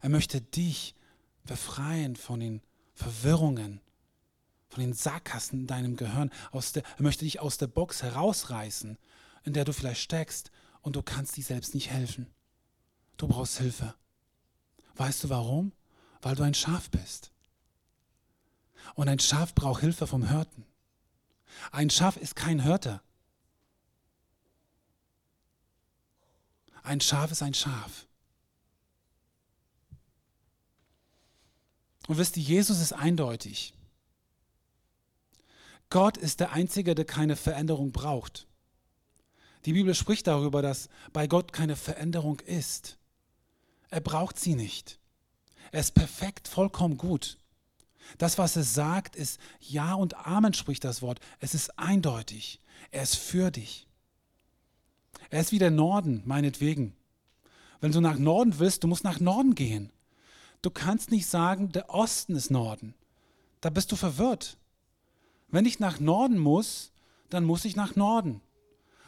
Er 0.00 0.08
möchte 0.08 0.40
dich 0.40 0.94
befreien 1.42 2.14
von 2.14 2.38
den 2.38 2.62
Verwirrungen, 2.94 3.80
von 4.68 4.80
den 4.80 4.92
Sackgassen 4.92 5.62
in 5.62 5.66
deinem 5.66 5.96
Gehirn. 5.96 6.30
Der, 6.52 6.84
er 6.84 7.02
möchte 7.02 7.24
dich 7.24 7.40
aus 7.40 7.58
der 7.58 7.66
Box 7.66 8.04
herausreißen, 8.04 8.96
in 9.42 9.54
der 9.54 9.64
du 9.64 9.72
vielleicht 9.72 10.02
steckst 10.02 10.52
und 10.82 10.94
du 10.94 11.02
kannst 11.02 11.36
dir 11.36 11.42
selbst 11.42 11.74
nicht 11.74 11.90
helfen. 11.90 12.32
Du 13.20 13.28
brauchst 13.28 13.58
Hilfe. 13.58 13.94
Weißt 14.94 15.24
du 15.24 15.28
warum? 15.28 15.72
Weil 16.22 16.36
du 16.36 16.42
ein 16.42 16.54
Schaf 16.54 16.88
bist. 16.88 17.30
Und 18.94 19.10
ein 19.10 19.18
Schaf 19.18 19.54
braucht 19.54 19.82
Hilfe 19.82 20.06
vom 20.06 20.26
Hirten. 20.26 20.64
Ein 21.70 21.90
Schaf 21.90 22.16
ist 22.16 22.34
kein 22.34 22.62
Hirte. 22.62 23.02
Ein 26.82 27.02
Schaf 27.02 27.30
ist 27.30 27.42
ein 27.42 27.52
Schaf. 27.52 28.06
Und 32.08 32.16
wisst 32.16 32.38
ihr, 32.38 32.42
Jesus 32.42 32.80
ist 32.80 32.94
eindeutig. 32.94 33.74
Gott 35.90 36.16
ist 36.16 36.40
der 36.40 36.52
Einzige, 36.52 36.94
der 36.94 37.04
keine 37.04 37.36
Veränderung 37.36 37.92
braucht. 37.92 38.46
Die 39.66 39.74
Bibel 39.74 39.94
spricht 39.94 40.26
darüber, 40.26 40.62
dass 40.62 40.88
bei 41.12 41.26
Gott 41.26 41.52
keine 41.52 41.76
Veränderung 41.76 42.40
ist. 42.40 42.96
Er 43.90 44.00
braucht 44.00 44.38
sie 44.38 44.54
nicht. 44.54 44.98
Er 45.72 45.80
ist 45.80 45.94
perfekt, 45.94 46.48
vollkommen 46.48 46.96
gut. 46.96 47.38
Das, 48.18 48.38
was 48.38 48.56
er 48.56 48.64
sagt, 48.64 49.14
ist 49.16 49.38
Ja 49.60 49.94
und 49.94 50.26
Amen, 50.26 50.54
spricht 50.54 50.84
das 50.84 51.02
Wort. 51.02 51.20
Es 51.38 51.54
ist 51.54 51.78
eindeutig. 51.78 52.60
Er 52.90 53.02
ist 53.02 53.16
für 53.16 53.50
dich. 53.50 53.86
Er 55.28 55.40
ist 55.40 55.52
wie 55.52 55.58
der 55.58 55.70
Norden, 55.70 56.22
meinetwegen. 56.24 56.96
Wenn 57.80 57.92
du 57.92 58.00
nach 58.00 58.18
Norden 58.18 58.58
willst, 58.58 58.82
du 58.82 58.88
musst 58.88 59.04
nach 59.04 59.20
Norden 59.20 59.54
gehen. 59.54 59.92
Du 60.62 60.70
kannst 60.70 61.10
nicht 61.10 61.26
sagen, 61.26 61.72
der 61.72 61.90
Osten 61.90 62.34
ist 62.34 62.50
Norden. 62.50 62.94
Da 63.60 63.70
bist 63.70 63.92
du 63.92 63.96
verwirrt. 63.96 64.56
Wenn 65.48 65.66
ich 65.66 65.80
nach 65.80 66.00
Norden 66.00 66.38
muss, 66.38 66.92
dann 67.28 67.44
muss 67.44 67.64
ich 67.64 67.76
nach 67.76 67.96
Norden. 67.96 68.40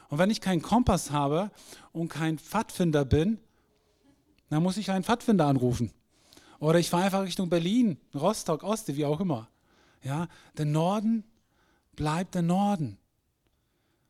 Und 0.09 0.19
wenn 0.19 0.31
ich 0.31 0.41
keinen 0.41 0.63
Kompass 0.63 1.11
habe 1.11 1.51
und 1.93 2.09
kein 2.09 2.39
Pfadfinder 2.39 3.05
bin, 3.05 3.39
dann 4.53 4.63
muss 4.63 4.77
ich 4.77 4.91
einen 4.91 5.05
Pfadfinder 5.05 5.47
anrufen. 5.47 5.93
Oder 6.59 6.79
ich 6.79 6.91
fahre 6.91 7.05
einfach 7.05 7.23
Richtung 7.23 7.49
Berlin, 7.49 7.99
Rostock, 8.15 8.63
Oste, 8.63 8.97
wie 8.97 9.05
auch 9.05 9.21
immer. 9.21 9.49
Ja, 10.03 10.29
der 10.57 10.67
Norden 10.67 11.25
bleibt 11.97 12.35
der 12.35 12.43
Norden. 12.43 12.99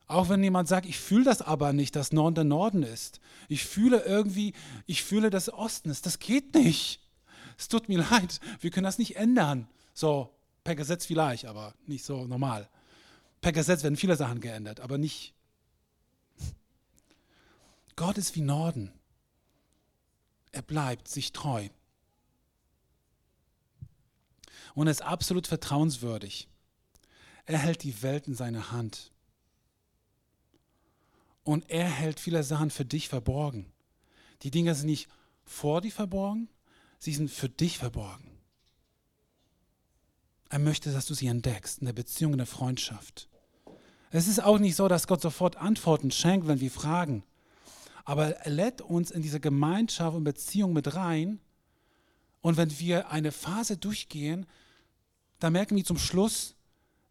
Auch 0.06 0.28
wenn 0.28 0.44
jemand 0.44 0.68
sagt, 0.68 0.86
ich 0.86 0.98
fühle 0.98 1.24
das 1.24 1.40
aber 1.40 1.72
nicht, 1.72 1.96
dass 1.96 2.12
Norden 2.12 2.34
der 2.34 2.44
Norden 2.44 2.82
ist. 2.82 3.20
Ich 3.48 3.64
fühle 3.64 4.04
irgendwie, 4.04 4.52
ich 4.86 5.02
fühle, 5.02 5.30
dass 5.30 5.52
Osten 5.52 5.88
ist. 5.88 6.04
Das 6.04 6.18
geht 6.18 6.54
nicht 6.54 7.02
es 7.62 7.68
tut 7.68 7.88
mir 7.88 7.98
leid, 8.10 8.40
wir 8.60 8.70
können 8.70 8.84
das 8.84 8.98
nicht 8.98 9.16
ändern. 9.16 9.68
So, 9.94 10.34
per 10.64 10.74
Gesetz 10.74 11.06
vielleicht, 11.06 11.46
aber 11.46 11.74
nicht 11.86 12.04
so 12.04 12.26
normal. 12.26 12.68
Per 13.40 13.52
Gesetz 13.52 13.82
werden 13.82 13.96
viele 13.96 14.16
Sachen 14.16 14.40
geändert, 14.40 14.80
aber 14.80 14.98
nicht. 14.98 15.34
Gott 17.96 18.18
ist 18.18 18.36
wie 18.36 18.40
Norden. 18.40 18.92
Er 20.52 20.62
bleibt 20.62 21.08
sich 21.08 21.32
treu. 21.32 21.68
Und 24.74 24.86
er 24.86 24.92
ist 24.92 25.02
absolut 25.02 25.46
vertrauenswürdig. 25.46 26.48
Er 27.46 27.58
hält 27.58 27.82
die 27.82 28.02
Welt 28.02 28.28
in 28.28 28.34
seiner 28.34 28.70
Hand. 28.70 29.12
Und 31.42 31.68
er 31.70 31.88
hält 31.88 32.20
viele 32.20 32.44
Sachen 32.44 32.70
für 32.70 32.84
dich 32.84 33.08
verborgen. 33.08 33.72
Die 34.42 34.50
Dinge 34.50 34.74
sind 34.74 34.86
nicht 34.86 35.08
vor 35.44 35.80
dir 35.80 35.90
verborgen, 35.90 36.48
sie 36.98 37.14
sind 37.14 37.30
für 37.30 37.48
dich 37.48 37.78
verborgen. 37.78 38.38
Er 40.50 40.58
möchte, 40.58 40.92
dass 40.92 41.06
du 41.06 41.14
sie 41.14 41.26
entdeckst, 41.26 41.80
in 41.80 41.86
der 41.86 41.92
Beziehung, 41.92 42.32
in 42.32 42.38
der 42.38 42.46
Freundschaft. 42.46 43.28
Es 44.10 44.28
ist 44.28 44.42
auch 44.42 44.58
nicht 44.58 44.76
so, 44.76 44.86
dass 44.86 45.06
Gott 45.06 45.22
sofort 45.22 45.56
Antworten 45.56 46.10
schenkt, 46.10 46.46
wenn 46.46 46.60
wir 46.60 46.70
fragen. 46.70 47.24
Aber 48.04 48.30
er 48.30 48.50
lädt 48.50 48.80
uns 48.80 49.10
in 49.10 49.22
diese 49.22 49.40
Gemeinschaft 49.40 50.16
und 50.16 50.24
Beziehung 50.24 50.72
mit 50.72 50.94
rein. 50.94 51.40
Und 52.40 52.56
wenn 52.56 52.78
wir 52.78 53.10
eine 53.10 53.32
Phase 53.32 53.76
durchgehen, 53.76 54.46
dann 55.38 55.52
merken 55.52 55.76
wir 55.76 55.84
zum 55.84 55.98
Schluss, 55.98 56.56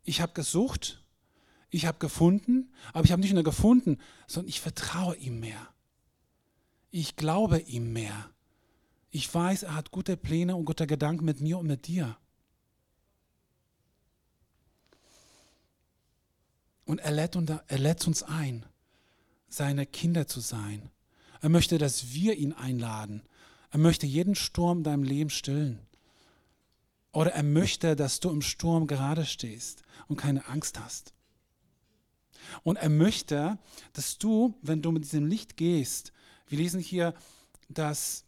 ich 0.04 0.21
habe 0.21 0.34
gesucht, 0.34 1.04
ich 1.69 1.86
habe 1.86 1.99
gefunden, 1.99 2.71
aber 2.91 3.06
ich 3.06 3.12
habe 3.12 3.21
nicht 3.21 3.34
nur 3.34 3.43
gefunden, 3.43 3.97
sondern 4.27 4.49
ich 4.49 4.60
vertraue 4.60 5.15
ihm 5.15 5.39
mehr. 5.39 5.69
Ich 6.91 7.15
glaube 7.15 7.60
ihm 7.60 7.93
mehr. 7.93 8.30
Ich 9.10 9.34
weiß, 9.34 9.63
er 9.63 9.75
hat 9.75 9.91
gute 9.91 10.17
Pläne 10.17 10.56
und 10.56 10.65
gute 10.65 10.88
Gedanken 10.88 11.25
mit 11.25 11.39
mir 11.39 11.58
und 11.58 11.67
mit 11.67 11.88
dir. 11.88 12.17
Und 16.86 16.99
er 16.99 17.12
lädt, 17.12 18.08
uns 18.08 18.23
ein, 18.23 18.65
seine 19.52 19.86
Kinder 19.86 20.28
zu 20.28 20.40
sein. 20.40 20.90
Er 21.42 21.50
möchte, 21.50 21.78
dass 21.78 22.14
wir 22.14 22.38
ihn 22.38 22.54
einladen. 22.54 23.22
Er 23.70 23.80
möchte 23.80 24.06
jeden 24.06 24.36
Sturm 24.36 24.80
in 24.80 24.84
deinem 24.84 25.04
Leben 25.04 25.30
stillen. 25.30 25.80
Oder 27.12 27.34
er 27.34 27.44
möchte, 27.44 27.96
dass 27.96 28.20
du 28.20 28.30
im 28.30 28.42
Sturm 28.42 28.88
gerade 28.88 29.26
stehst 29.26 29.84
und 30.08 30.18
keine 30.18 30.48
Angst 30.48 30.80
hast. 30.80 31.14
Und 32.64 32.78
er 32.78 32.90
möchte, 32.90 33.60
dass 33.94 34.18
du, 34.18 34.58
wenn 34.62 34.82
du 34.82 34.92
mit 34.92 35.04
diesem 35.04 35.28
Licht 35.28 35.58
gehst, 35.58 36.14
wir 36.48 36.58
lesen 36.58 36.80
hier, 36.80 37.14
dass 37.70 38.26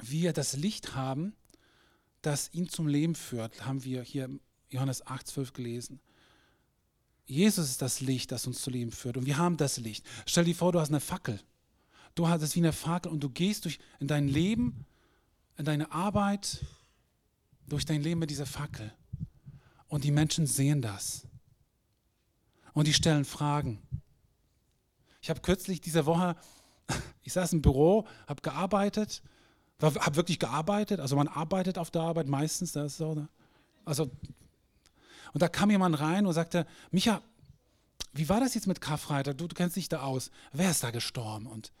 wir 0.00 0.32
das 0.32 0.56
Licht 0.56 0.94
haben, 0.94 1.34
das 2.20 2.52
ihn 2.52 2.68
zum 2.68 2.86
Leben 2.86 3.14
führt, 3.14 3.66
haben 3.66 3.84
wir 3.84 4.02
hier 4.02 4.28
Johannes 4.68 5.06
8, 5.06 5.26
12 5.26 5.52
gelesen. 5.52 6.00
Jesus 7.24 7.70
ist 7.70 7.82
das 7.82 8.00
Licht, 8.00 8.32
das 8.32 8.46
uns 8.46 8.60
zu 8.60 8.70
Leben 8.70 8.90
führt. 8.90 9.16
Und 9.16 9.26
wir 9.26 9.38
haben 9.38 9.56
das 9.56 9.78
Licht. 9.78 10.04
Stell 10.26 10.44
dir 10.44 10.54
vor, 10.54 10.72
du 10.72 10.80
hast 10.80 10.88
eine 10.88 11.00
Fackel. 11.00 11.40
Du 12.14 12.28
hast 12.28 12.42
es 12.42 12.54
wie 12.56 12.60
eine 12.60 12.72
Fackel 12.72 13.10
und 13.10 13.20
du 13.20 13.30
gehst 13.30 13.64
durch 13.64 13.78
in 14.00 14.06
dein 14.06 14.28
Leben, 14.28 14.84
in 15.56 15.64
deine 15.64 15.92
Arbeit, 15.92 16.64
durch 17.66 17.84
dein 17.86 18.02
Leben 18.02 18.20
mit 18.20 18.30
dieser 18.30 18.46
Fackel. 18.46 18.92
Und 19.88 20.04
die 20.04 20.10
Menschen 20.10 20.46
sehen 20.46 20.82
das. 20.82 21.26
Und 22.74 22.86
die 22.86 22.94
stellen 22.94 23.24
Fragen. 23.24 23.82
Ich 25.20 25.30
habe 25.30 25.40
kürzlich 25.40 25.80
diese 25.80 26.06
Woche, 26.06 26.36
ich 27.22 27.32
saß 27.32 27.52
im 27.52 27.62
Büro, 27.62 28.06
habe 28.26 28.42
gearbeitet, 28.42 29.22
habe 29.80 30.16
wirklich 30.16 30.38
gearbeitet. 30.38 31.00
Also 31.00 31.16
man 31.16 31.28
arbeitet 31.28 31.78
auf 31.78 31.90
der 31.90 32.02
Arbeit 32.02 32.26
meistens. 32.26 32.72
Das 32.72 32.92
ist 32.92 32.98
so, 32.98 33.14
ne? 33.14 33.28
Also 33.84 34.10
und 35.32 35.42
da 35.42 35.48
kam 35.48 35.70
jemand 35.70 35.98
rein 36.00 36.26
und 36.26 36.32
sagte, 36.32 36.66
Micha, 36.90 37.22
wie 38.12 38.28
war 38.28 38.40
das 38.40 38.54
jetzt 38.54 38.66
mit 38.66 38.80
Karfreitag? 38.80 39.38
Du, 39.38 39.48
du 39.48 39.54
kennst 39.54 39.76
dich 39.76 39.88
da 39.88 40.02
aus. 40.02 40.30
Wer 40.52 40.70
ist 40.70 40.82
da 40.82 40.90
gestorben? 40.90 41.46
Und 41.46 41.72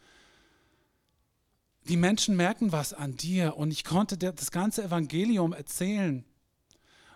die 1.88 1.96
Menschen 1.96 2.36
merken 2.36 2.72
was 2.72 2.94
an 2.94 3.16
dir 3.16 3.56
und 3.56 3.70
ich 3.70 3.84
konnte 3.84 4.16
das 4.16 4.50
ganze 4.50 4.84
Evangelium 4.84 5.52
erzählen. 5.52 6.24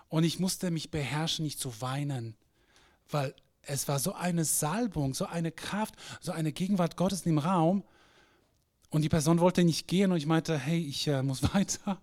Und 0.08 0.24
ich 0.24 0.38
musste 0.38 0.70
mich 0.70 0.90
beherrschen, 0.90 1.44
nicht 1.44 1.58
zu 1.58 1.80
weinen, 1.80 2.36
weil 3.10 3.34
es 3.62 3.88
war 3.88 3.98
so 3.98 4.12
eine 4.12 4.44
Salbung, 4.44 5.14
so 5.14 5.26
eine 5.26 5.50
Kraft, 5.50 5.94
so 6.20 6.32
eine 6.32 6.52
Gegenwart 6.52 6.96
Gottes 6.96 7.22
in 7.22 7.32
dem 7.32 7.38
Raum. 7.38 7.84
Und 8.90 9.02
die 9.02 9.08
Person 9.08 9.40
wollte 9.40 9.64
nicht 9.64 9.88
gehen 9.88 10.12
und 10.12 10.18
ich 10.18 10.26
meinte, 10.26 10.56
hey, 10.56 10.78
ich 10.78 11.08
äh, 11.08 11.22
muss 11.22 11.42
weiter. 11.54 12.00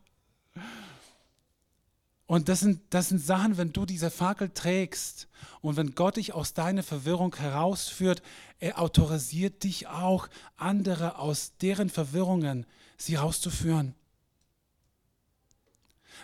Und 2.34 2.50
das 2.50 2.62
sind, 2.62 2.82
das 2.90 3.10
sind 3.10 3.20
Sachen, 3.20 3.58
wenn 3.58 3.74
du 3.74 3.86
diese 3.86 4.10
Fackel 4.10 4.50
trägst 4.50 5.28
und 5.62 5.76
wenn 5.76 5.94
Gott 5.94 6.16
dich 6.16 6.34
aus 6.34 6.56
deiner 6.56 6.82
Verwirrung 6.82 7.36
herausführt, 7.36 8.24
er 8.58 8.80
autorisiert 8.80 9.64
dich 9.64 9.86
auch, 9.86 10.28
andere 10.58 11.20
aus 11.20 11.58
deren 11.62 11.92
Verwirrungen 11.92 12.66
sie 12.98 13.14
rauszuführen. 13.14 13.94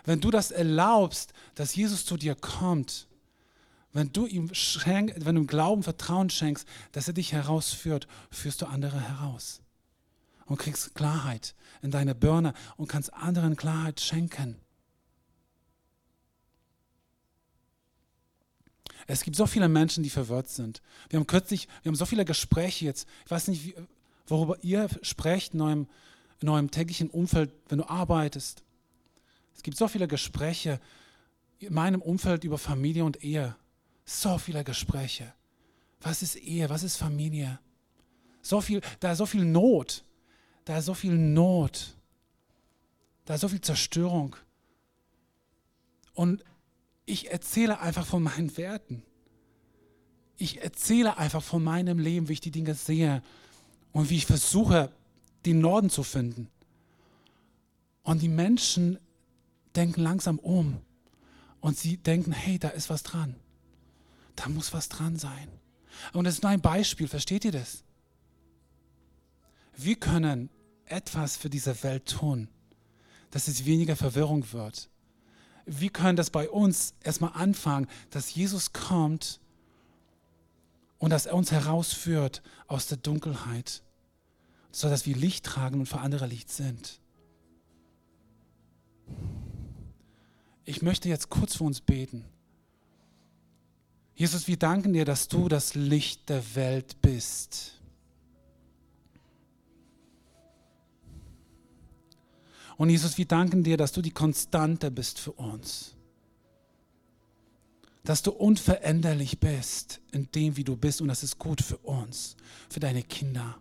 Wenn 0.04 0.20
du 0.20 0.32
das 0.32 0.50
erlaubst, 0.50 1.34
dass 1.54 1.76
Jesus 1.76 2.08
zu 2.08 2.18
dir 2.18 2.34
kommt, 2.34 3.08
wenn 3.94 4.12
du 4.12 4.26
ihm 4.26 4.52
schenk, 4.52 5.14
wenn 5.16 5.36
du 5.36 5.42
ihm 5.42 5.48
Glauben, 5.48 5.84
Vertrauen 5.84 6.32
schenkst, 6.32 6.68
dass 6.92 7.08
er 7.08 7.14
dich 7.14 7.34
herausführt, 7.34 8.08
führst 8.32 8.64
du 8.64 8.66
andere 8.66 9.00
heraus 9.00 9.62
und 10.48 10.58
kriegst 10.58 10.96
Klarheit 10.96 11.54
in 11.84 11.92
deine 11.92 12.16
Birne 12.16 12.56
und 12.78 12.88
kannst 12.88 13.14
anderen 13.14 13.56
Klarheit 13.56 14.02
schenken. 14.02 14.60
Es 19.12 19.24
gibt 19.24 19.36
so 19.36 19.48
viele 19.48 19.68
Menschen, 19.70 20.04
die 20.04 20.12
verwirrt 20.12 20.50
sind. 20.50 20.84
Wir 21.10 21.20
haben 21.20 21.26
kürzlich, 21.26 21.68
wir 21.82 21.90
haben 21.90 21.96
so 21.96 22.06
viele 22.06 22.26
Gespräche 22.26 22.86
jetzt. 22.86 23.08
Ich 23.26 23.32
weiß 23.32 23.48
nicht, 23.48 23.74
worüber 24.28 24.58
ihr 24.62 24.88
sprecht 25.02 25.56
in 25.56 25.62
eurem, 25.62 25.88
in 26.42 26.50
eurem 26.50 26.70
täglichen 26.70 27.10
Umfeld, 27.10 27.52
wenn 27.70 27.80
du 27.80 27.90
arbeitest. 27.90 28.62
Es 29.56 29.64
gibt 29.64 29.78
so 29.78 29.88
viele 29.88 30.08
Gespräche 30.08 30.80
in 31.58 31.74
meinem 31.74 32.04
Umfeld 32.04 32.44
über 32.44 32.60
Familie 32.60 33.04
und 33.04 33.24
Ehe. 33.24 33.56
So 34.06 34.38
viele 34.38 34.64
Gespräche. 34.64 35.34
Was 36.02 36.22
ist 36.22 36.36
Ehe? 36.36 36.70
Was 36.70 36.84
ist 36.84 36.98
Familie? 36.98 37.60
So 38.44 38.62
viel, 38.62 38.80
da 39.00 39.14
ist 39.14 39.18
so 39.18 39.26
viel 39.26 39.44
Not. 39.44 40.04
Da 40.66 40.78
ist 40.78 40.86
so 40.86 40.94
viel 40.94 41.18
Not. 41.18 41.96
Da 43.26 43.34
ist 43.34 43.42
so 43.42 43.48
viel 43.48 43.62
Zerstörung. 43.62 44.36
Und 46.14 46.44
ich 47.10 47.32
erzähle 47.32 47.80
einfach 47.80 48.06
von 48.06 48.24
meinen 48.24 48.56
Werten. 48.58 49.04
Ich 50.38 50.62
erzähle 50.62 51.18
einfach 51.18 51.44
von 51.44 51.64
meinem 51.64 52.00
Leben, 52.00 52.30
wie 52.30 52.34
ich 52.34 52.42
die 52.42 52.52
Dinge 52.52 52.76
sehe 52.76 53.22
und 53.92 54.10
wie 54.10 54.18
ich 54.18 54.26
versuche, 54.26 54.92
den 55.46 55.60
Norden 55.60 55.90
zu 55.90 56.04
finden. 56.04 56.50
Und 58.04 58.22
die 58.22 58.30
Menschen 58.30 59.00
denken 59.76 60.02
langsam 60.02 60.40
um 60.40 60.78
und 61.62 61.78
sie 61.78 61.98
denken, 61.98 62.32
hey, 62.32 62.60
da 62.60 62.70
ist 62.70 62.90
was 62.90 63.04
dran. 63.04 63.36
Da 64.36 64.48
muss 64.48 64.72
was 64.72 64.88
dran 64.88 65.18
sein. 65.18 65.50
Und 66.14 66.24
das 66.24 66.36
ist 66.36 66.44
nur 66.44 66.52
ein 66.52 66.62
Beispiel, 66.62 67.08
versteht 67.08 67.44
ihr 67.44 67.52
das? 67.52 67.84
Wir 69.76 69.96
können 69.96 70.50
etwas 70.86 71.38
für 71.38 71.50
diese 71.50 71.84
Welt 71.84 72.06
tun, 72.06 72.48
dass 73.32 73.48
es 73.48 73.66
weniger 73.66 73.96
Verwirrung 73.96 74.52
wird, 74.54 74.90
wir 75.70 75.90
können 75.90 76.16
das 76.16 76.30
bei 76.30 76.50
uns 76.50 76.94
erstmal 77.04 77.34
anfangen, 77.34 77.88
dass 78.10 78.34
Jesus 78.34 78.74
kommt 78.74 79.40
und 80.98 81.12
dass 81.12 81.26
er 81.26 81.36
uns 81.36 81.52
herausführt 81.52 82.42
aus 82.68 82.88
der 82.88 82.98
Dunkelheit, 82.98 83.84
sodass 84.72 85.06
wir 85.06 85.16
Licht 85.16 85.46
tragen 85.46 85.80
und 85.80 85.86
für 85.86 86.00
andere 86.00 86.28
Licht 86.28 86.50
sind. 86.50 87.00
Ich 90.66 90.82
möchte 90.82 91.10
jetzt 91.10 91.30
kurz 91.30 91.56
für 91.56 91.64
uns 91.64 91.82
beten. 91.82 92.26
Jesus, 94.14 94.48
wir 94.48 94.58
danken 94.58 94.94
dir, 94.94 95.06
dass 95.06 95.30
du 95.30 95.48
das 95.48 95.76
Licht 95.76 96.30
der 96.30 96.56
Welt 96.56 97.02
bist. 97.02 97.79
Und 102.80 102.90
Jesus, 102.90 103.18
wir 103.18 103.26
danken 103.26 103.62
dir, 103.62 103.76
dass 103.76 103.92
du 103.92 104.02
die 104.02 104.10
Konstante 104.10 104.90
bist 104.90 105.20
für 105.20 105.34
uns. 105.34 105.98
Dass 108.06 108.22
du 108.24 108.32
unveränderlich 108.32 109.42
bist 109.42 110.00
in 110.14 110.32
dem, 110.32 110.56
wie 110.56 110.64
du 110.64 110.78
bist. 110.78 111.02
Und 111.02 111.10
das 111.10 111.22
ist 111.22 111.40
gut 111.40 111.62
für 111.62 111.76
uns, 111.80 112.38
für 112.70 112.80
deine 112.80 113.04
Kinder. 113.04 113.58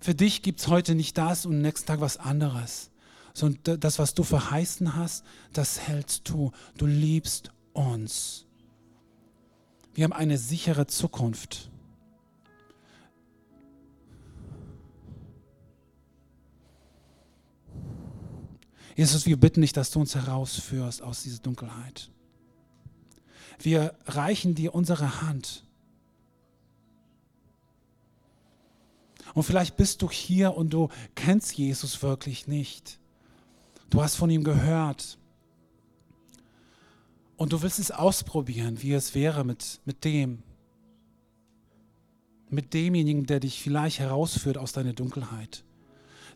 Für 0.00 0.16
dich 0.16 0.42
gibt 0.42 0.58
es 0.58 0.66
heute 0.66 0.96
nicht 0.96 1.16
das 1.16 1.46
und 1.46 1.62
nächsten 1.62 1.86
Tag 1.86 2.00
was 2.00 2.16
anderes. 2.16 2.90
Sondern 3.32 3.78
das, 3.78 4.00
was 4.00 4.14
du 4.14 4.24
verheißen 4.24 4.96
hast, 4.96 5.24
das 5.52 5.78
hältst 5.78 6.28
du. 6.28 6.50
Du 6.78 6.86
liebst 6.86 7.52
uns. 7.74 8.44
Wir 9.94 10.02
haben 10.02 10.12
eine 10.12 10.36
sichere 10.36 10.88
Zukunft. 10.88 11.70
Jesus, 18.98 19.26
wir 19.26 19.36
bitten 19.36 19.60
dich, 19.60 19.72
dass 19.72 19.92
du 19.92 20.00
uns 20.00 20.16
herausführst 20.16 21.02
aus 21.02 21.22
dieser 21.22 21.38
Dunkelheit. 21.38 22.10
Wir 23.60 23.94
reichen 24.06 24.56
dir 24.56 24.74
unsere 24.74 25.22
Hand. 25.22 25.62
Und 29.34 29.44
vielleicht 29.44 29.76
bist 29.76 30.02
du 30.02 30.10
hier 30.10 30.56
und 30.56 30.70
du 30.70 30.88
kennst 31.14 31.56
Jesus 31.56 32.02
wirklich 32.02 32.48
nicht. 32.48 32.98
Du 33.88 34.02
hast 34.02 34.16
von 34.16 34.30
ihm 34.30 34.42
gehört. 34.42 35.16
Und 37.36 37.52
du 37.52 37.62
willst 37.62 37.78
es 37.78 37.92
ausprobieren, 37.92 38.82
wie 38.82 38.94
es 38.94 39.14
wäre 39.14 39.44
mit, 39.44 39.80
mit 39.84 40.04
dem. 40.04 40.42
mit 42.50 42.74
demjenigen, 42.74 43.26
der 43.26 43.38
dich 43.38 43.62
vielleicht 43.62 44.00
herausführt 44.00 44.58
aus 44.58 44.72
deiner 44.72 44.92
Dunkelheit, 44.92 45.62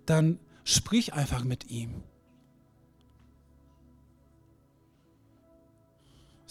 dann 0.06 0.38
sprich 0.62 1.12
einfach 1.12 1.42
mit 1.42 1.68
ihm. 1.68 2.04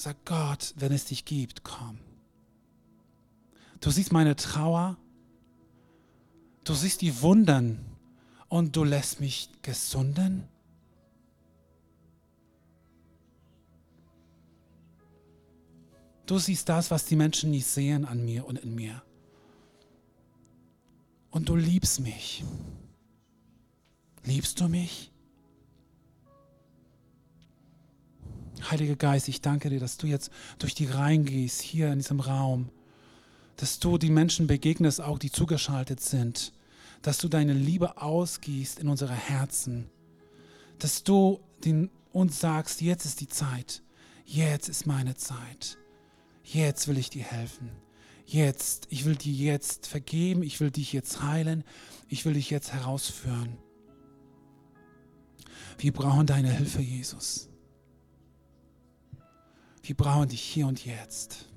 Sag 0.04 0.26
Gott, 0.26 0.74
wenn 0.78 0.92
es 0.92 1.06
dich 1.06 1.26
gibt, 1.26 1.64
komm. 1.64 2.00
Du 3.82 3.92
siehst 3.92 4.12
meine 4.12 4.36
Trauer, 4.36 4.98
du 6.64 6.74
siehst 6.74 7.02
die 7.02 7.22
Wunden 7.22 7.86
und 8.48 8.76
du 8.76 8.84
lässt 8.84 9.20
mich 9.20 9.52
gesunden. 9.62 10.48
Du 16.26 16.40
siehst 16.40 16.68
das, 16.68 16.90
was 16.90 17.06
die 17.06 17.16
Menschen 17.16 17.52
nicht 17.52 17.68
sehen 17.68 18.04
an 18.06 18.26
mir 18.26 18.48
und 18.48 18.58
in 18.58 18.74
mir. 18.74 19.04
Und 21.30 21.48
du 21.48 21.56
liebst 21.56 22.00
mich. 22.00 22.44
Liebst 24.24 24.60
du 24.60 24.68
mich? 24.68 25.11
Heiliger 28.70 28.96
Geist, 28.96 29.28
ich 29.28 29.42
danke 29.42 29.70
dir, 29.70 29.80
dass 29.80 29.98
du 29.98 30.08
jetzt 30.08 30.32
durch 30.60 30.76
die 30.76 30.86
Reihen 30.86 31.26
gehst, 31.26 31.62
hier 31.62 31.92
in 31.92 32.00
diesem 32.00 32.20
Raum, 32.20 32.70
dass 33.58 33.80
du 33.80 33.98
die 33.98 34.10
Menschen 34.10 34.48
begegnest, 34.48 35.02
auch 35.02 35.20
die 35.20 35.32
zugeschaltet 35.32 36.02
sind, 36.02 36.54
dass 37.02 37.18
du 37.18 37.28
deine 37.28 37.54
Liebe 37.54 38.02
ausgießt 38.02 38.80
in 38.80 38.88
unsere 38.88 39.14
Herzen, 39.14 39.90
dass 40.80 41.04
du 41.04 41.40
den, 41.64 41.90
uns 42.12 42.40
sagst, 42.40 42.82
jetzt 42.82 43.06
ist 43.06 43.22
die 43.22 43.28
Zeit, 43.28 43.82
jetzt 44.26 44.70
ist 44.70 44.86
meine 44.86 45.16
Zeit, 45.16 45.78
jetzt 46.44 46.88
will 46.88 46.98
ich 46.98 47.10
dir 47.10 47.24
helfen, 47.24 47.70
jetzt, 48.26 48.88
ich 48.90 49.06
will 49.06 49.16
dir 49.16 49.34
jetzt 49.34 49.88
vergeben, 49.88 50.44
ich 50.44 50.60
will 50.60 50.72
dich 50.72 50.94
jetzt 50.94 51.22
heilen, 51.22 51.64
ich 52.08 52.26
will 52.26 52.34
dich 52.34 52.50
jetzt 52.50 52.74
herausführen. 52.74 53.58
Wir 55.78 55.94
brauchen 55.94 56.28
deine 56.28 56.52
Hilfe, 56.52 56.82
Jesus. 56.82 57.51
Wir 59.92 59.98
brauchen 59.98 60.30
dich 60.30 60.42
hier 60.42 60.68
und 60.68 60.86
jetzt. 60.86 61.50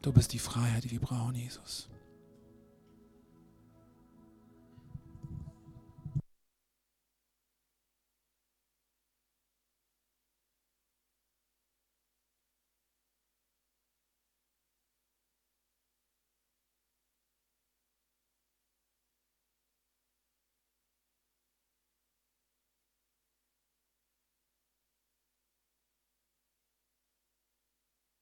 Du 0.00 0.12
bist 0.12 0.32
die 0.32 0.38
Freiheit, 0.38 0.84
die 0.84 0.92
wir 0.92 1.00
brauchen, 1.00 1.34
Jesus. 1.34 1.88